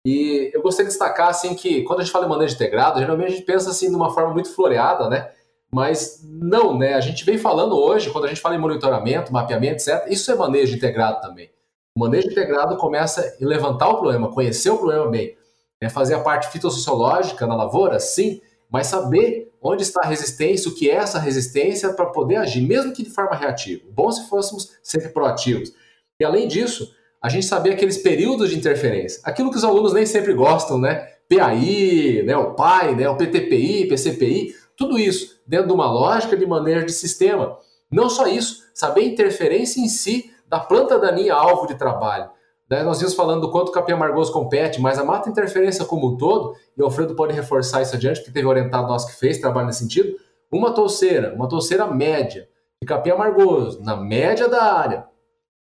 [0.05, 3.27] E eu gostaria de destacar assim que quando a gente fala em manejo integrado, geralmente
[3.27, 5.29] a gente pensa assim de uma forma muito floreada, né?
[5.71, 6.93] Mas não, né?
[6.93, 10.35] A gente vem falando hoje, quando a gente fala em monitoramento, mapeamento, etc., isso é
[10.35, 11.49] manejo integrado também.
[11.95, 15.35] O manejo integrado começa em levantar o problema, conhecer o problema bem,
[15.81, 15.89] né?
[15.89, 20.89] fazer a parte fitossociológica na lavoura, sim, mas saber onde está a resistência, o que
[20.89, 23.81] é essa resistência para poder agir, mesmo que de forma reativa.
[23.91, 25.73] Bom se fôssemos sempre proativos.
[26.19, 30.05] E além disso, a gente saber aqueles períodos de interferência, aquilo que os alunos nem
[30.05, 31.07] sempre gostam, né?
[31.29, 36.45] PAI, né, o PAI, né, o PTPI, PCPI, tudo isso dentro de uma lógica de
[36.45, 37.57] manejo de sistema.
[37.91, 42.29] Não só isso, saber a interferência em si da planta daninha alvo de trabalho.
[42.69, 46.17] Nós vimos falando do quanto o capim amargoso compete, mas a mata interferência como um
[46.17, 49.67] todo, e o Alfredo pode reforçar isso adiante, porque teve orientado nosso que fez trabalho
[49.67, 50.15] nesse sentido,
[50.51, 52.47] uma touceira, uma touceira média
[52.81, 55.05] de capim amargoso, na média da área,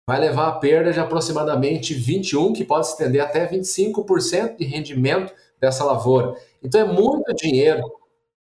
[0.08, 5.34] vai levar a perda de aproximadamente 21, que pode se estender até 25% de rendimento
[5.60, 6.36] dessa lavoura.
[6.64, 7.82] Então é muito dinheiro,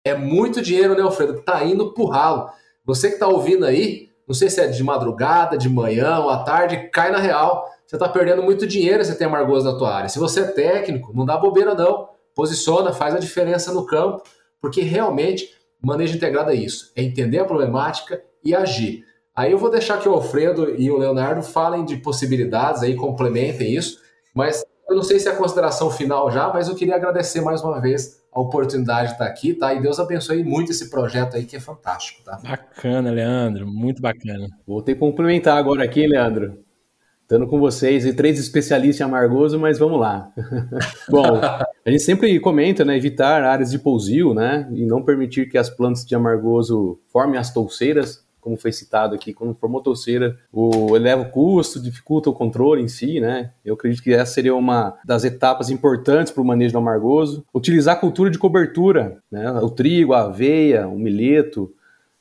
[0.03, 2.49] é muito dinheiro, né, Alfredo, que está indo pro ralo.
[2.85, 6.43] Você que está ouvindo aí, não sei se é de madrugada, de manhã ou à
[6.43, 10.07] tarde, cai na real você está perdendo muito dinheiro se tem amargoso na tua área.
[10.07, 12.07] Se você é técnico, não dá bobeira não.
[12.33, 14.23] Posiciona, faz a diferença no campo,
[14.61, 15.49] porque realmente
[15.81, 19.03] manejo integrado é isso, é entender a problemática e agir.
[19.35, 23.75] Aí eu vou deixar que o Alfredo e o Leonardo falem de possibilidades aí, complementem
[23.75, 23.99] isso,
[24.33, 27.61] mas eu não sei se é a consideração final já, mas eu queria agradecer mais
[27.61, 29.73] uma vez a oportunidade de estar aqui, tá?
[29.73, 32.39] E Deus abençoe muito esse projeto aí que é fantástico, tá?
[32.41, 34.47] Bacana, Leandro, muito bacana.
[34.65, 36.70] Vou ter que complementar agora aqui, Leandro.
[37.31, 40.29] Estando com vocês e três especialistas em amargoso, mas vamos lá.
[41.07, 45.57] Bom, a gente sempre comenta, né, evitar áreas de pousio, né, e não permitir que
[45.57, 50.93] as plantas de amargoso formem as touceiras, como foi citado aqui, quando formou touceira, o
[50.93, 53.51] eleva o custo, dificulta o controle em si, né?
[53.63, 57.45] Eu acredito que essa seria uma das etapas importantes para o manejo do amargoso.
[57.53, 59.49] Utilizar a cultura de cobertura, né?
[59.51, 61.71] O trigo, a aveia, o milheto,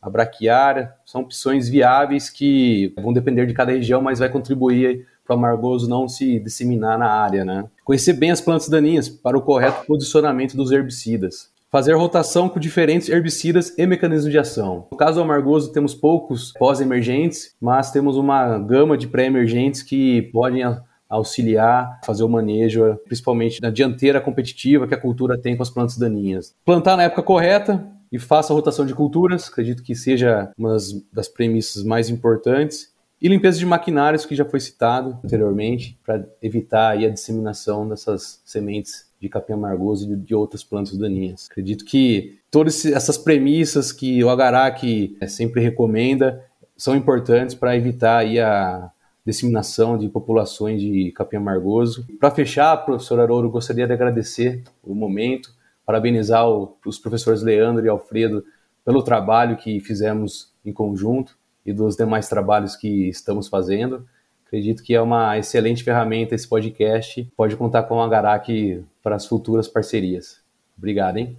[0.01, 5.34] a braquiária, são opções viáveis que vão depender de cada região, mas vai contribuir para
[5.34, 7.64] o amargoso não se disseminar na área, né?
[7.84, 11.51] Conhecer bem as plantas daninhas para o correto posicionamento dos herbicidas.
[11.70, 14.88] Fazer rotação com diferentes herbicidas e mecanismos de ação.
[14.90, 20.64] No caso do amargoso, temos poucos pós-emergentes, mas temos uma gama de pré-emergentes que podem
[21.09, 25.96] auxiliar, fazer o manejo, principalmente na dianteira competitiva que a cultura tem com as plantas
[25.96, 26.55] daninhas.
[26.64, 30.77] Plantar na época correta, e faça a rotação de culturas, acredito que seja uma
[31.13, 32.91] das premissas mais importantes.
[33.23, 39.11] E limpeza de maquinários, que já foi citado anteriormente, para evitar a disseminação dessas sementes
[39.21, 41.47] de capim amargoso e de outras plantas daninhas.
[41.51, 46.43] Acredito que todas essas premissas que o Agarac é, sempre recomenda
[46.77, 48.91] são importantes para evitar a
[49.25, 52.07] disseminação de populações de capim amargoso.
[52.19, 55.53] Para fechar, professor Arouro, gostaria de agradecer o momento,
[55.91, 58.45] parabenizar o, os professores Leandro e Alfredo
[58.84, 61.36] pelo trabalho que fizemos em conjunto
[61.66, 64.07] e dos demais trabalhos que estamos fazendo.
[64.47, 67.28] Acredito que é uma excelente ferramenta esse podcast.
[67.36, 70.41] Pode contar com a Garac para as futuras parcerias.
[70.78, 71.36] Obrigado, hein?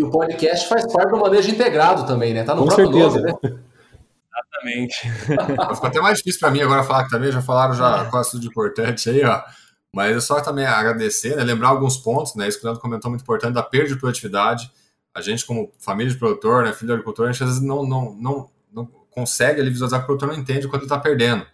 [0.00, 2.42] E o podcast faz parte do manejo integrado também, né?
[2.42, 3.20] Tá no com próprio certeza.
[3.20, 3.60] nome, né?
[4.32, 5.10] Exatamente.
[5.74, 8.46] Ficou até mais difícil para mim agora falar que também já falaram já quase tudo
[8.46, 9.42] importante aí, ó.
[9.96, 13.10] Mas é só também agradecer, né, lembrar alguns pontos, né, isso que o Leandro comentou
[13.10, 14.70] muito importante, da perda de produtividade.
[15.14, 17.82] A gente, como família de produtor, né, filho de agricultor, a gente às vezes não,
[17.82, 21.46] não, não, não consegue ali visualizar que o produtor não entende quanto ele está perdendo.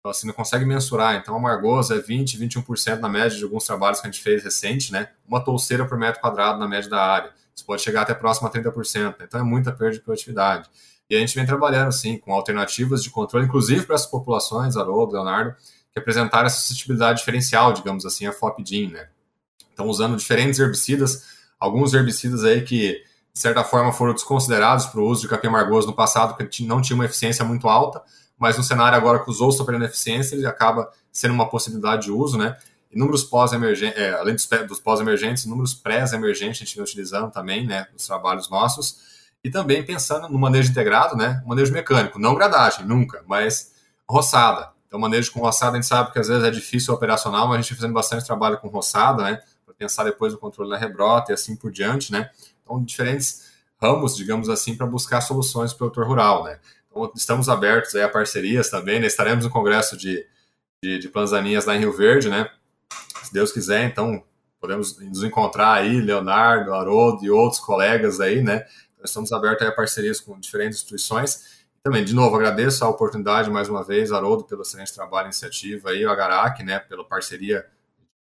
[0.00, 1.16] Então, assim, não consegue mensurar.
[1.16, 4.42] Então, a Margosa é 20%, 21% na média de alguns trabalhos que a gente fez
[4.42, 5.10] recente, né?
[5.28, 7.30] Uma touceira por metro quadrado na média da área.
[7.54, 9.16] Isso pode chegar até próximo a 30%.
[9.20, 10.66] Então, é muita perda de produtividade.
[11.10, 15.12] E a gente vem trabalhando, assim, com alternativas de controle, inclusive para essas populações, Haroldo,
[15.12, 15.54] Leonardo,
[15.92, 19.08] que apresentaram essa suscetibilidade diferencial, digamos assim, a FOPDIN, né?
[19.72, 21.24] Então, usando diferentes herbicidas,
[21.58, 25.86] alguns herbicidas aí que, de certa forma, foram desconsiderados para o uso de capim amargoso
[25.86, 28.02] no passado, porque não tinha uma eficiência muito alta,
[28.38, 32.02] mas no cenário agora que os outros estão perdendo eficiência, ele acaba sendo uma possibilidade
[32.04, 32.56] de uso, né?
[32.90, 37.66] E números pós-emergentes, é, além dos, dos pós-emergentes, números pré-emergentes a gente vem utilizando também,
[37.66, 38.98] né, nos trabalhos nossos,
[39.42, 43.72] e também pensando no manejo integrado, né, manejo mecânico, não gradagem, nunca, mas
[44.08, 44.71] roçada.
[44.92, 47.56] Então, manejo com roçada, a gente sabe que às vezes é difícil operacional, mas a
[47.62, 49.40] gente está fazendo bastante trabalho com roçada, né?
[49.64, 52.28] Para pensar depois no controle da rebrota e assim por diante, né?
[52.62, 56.58] Então, diferentes ramos, digamos assim, para buscar soluções para o produtor rural, né?
[56.90, 59.06] Então, estamos abertos a parcerias também, né?
[59.06, 60.26] Estaremos no congresso de,
[60.84, 62.50] de, de Planzaninhas lá em Rio Verde, né?
[63.22, 64.22] Se Deus quiser, então
[64.60, 68.66] podemos nos encontrar aí, Leonardo, Haroldo e outros colegas aí, né?
[68.92, 73.68] Então, estamos abertos a parcerias com diferentes instituições também, de novo, agradeço a oportunidade mais
[73.68, 77.66] uma vez, Haroldo, pelo excelente trabalho iniciativa aí, o Agarac, né, pela parceria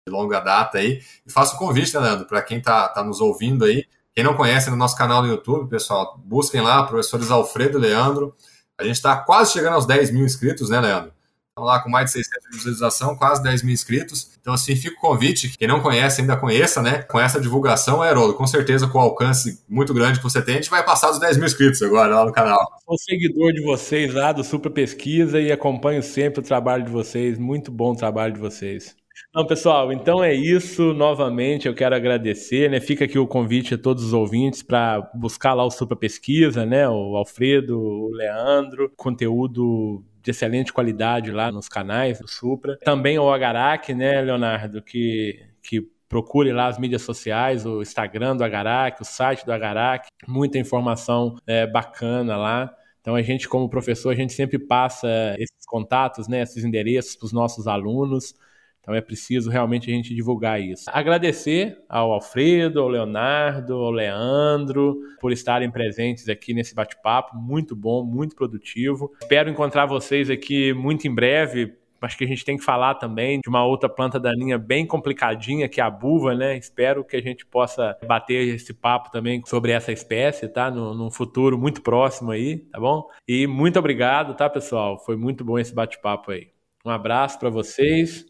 [0.06, 1.02] de longa data aí.
[1.26, 4.34] E faço o convite, né, Leandro, para quem está tá nos ouvindo aí, quem não
[4.34, 8.34] conhece no nosso canal no YouTube, pessoal, busquem lá, professores Alfredo e Leandro.
[8.78, 11.12] A gente está quase chegando aos 10 mil inscritos, né, Leandro?
[11.60, 14.30] Estamos lá com mais de 600 de visualização, quase 10 mil inscritos.
[14.40, 17.02] Então, assim, fica o convite, quem não conhece ainda conheça, né?
[17.02, 20.56] Com essa divulgação, Haroldo, com certeza com o alcance muito grande que você tem, a
[20.56, 22.66] gente vai passar dos 10 mil inscritos agora lá no canal.
[22.86, 27.38] Sou seguidor de vocês lá do Super Pesquisa e acompanho sempre o trabalho de vocês.
[27.38, 28.96] Muito bom o trabalho de vocês.
[29.34, 30.94] Não, pessoal, então é isso.
[30.94, 32.80] Novamente eu quero agradecer, né?
[32.80, 36.88] Fica aqui o convite a todos os ouvintes para buscar lá o Super Pesquisa, né?
[36.88, 42.78] O Alfredo, o Leandro, conteúdo de excelente qualidade lá nos canais do Supra.
[42.78, 48.44] Também o Agarac, né, Leonardo, que, que procure lá as mídias sociais, o Instagram do
[48.44, 52.74] Agarac, o site do Agarac, muita informação é, bacana lá.
[53.00, 55.08] Então a gente, como professor, a gente sempre passa
[55.38, 58.34] esses contatos, né, esses endereços para os nossos alunos.
[58.80, 60.84] Então é preciso realmente a gente divulgar isso.
[60.88, 68.04] Agradecer ao Alfredo, ao Leonardo, ao Leandro por estarem presentes aqui nesse bate-papo, muito bom,
[68.04, 69.12] muito produtivo.
[69.20, 71.74] Espero encontrar vocês aqui muito em breve.
[72.00, 75.68] Acho que a gente tem que falar também de uma outra planta daninha bem complicadinha,
[75.68, 76.56] que é a buva, né?
[76.56, 80.70] Espero que a gente possa bater esse papo também sobre essa espécie, tá?
[80.70, 83.06] No, no futuro muito próximo aí, tá bom?
[83.28, 84.98] E muito obrigado, tá, pessoal?
[85.04, 86.48] Foi muito bom esse bate-papo aí.
[86.86, 88.29] Um abraço para vocês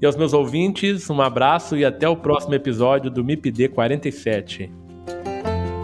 [0.00, 4.70] E aos meus ouvintes, um abraço e até o próximo episódio do MIPD 47.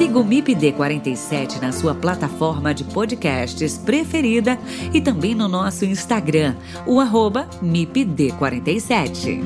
[0.00, 4.58] Siga o MIPD 47 na sua plataforma de podcasts preferida
[4.94, 9.42] e também no nosso Instagram, o arroba MIPD 47.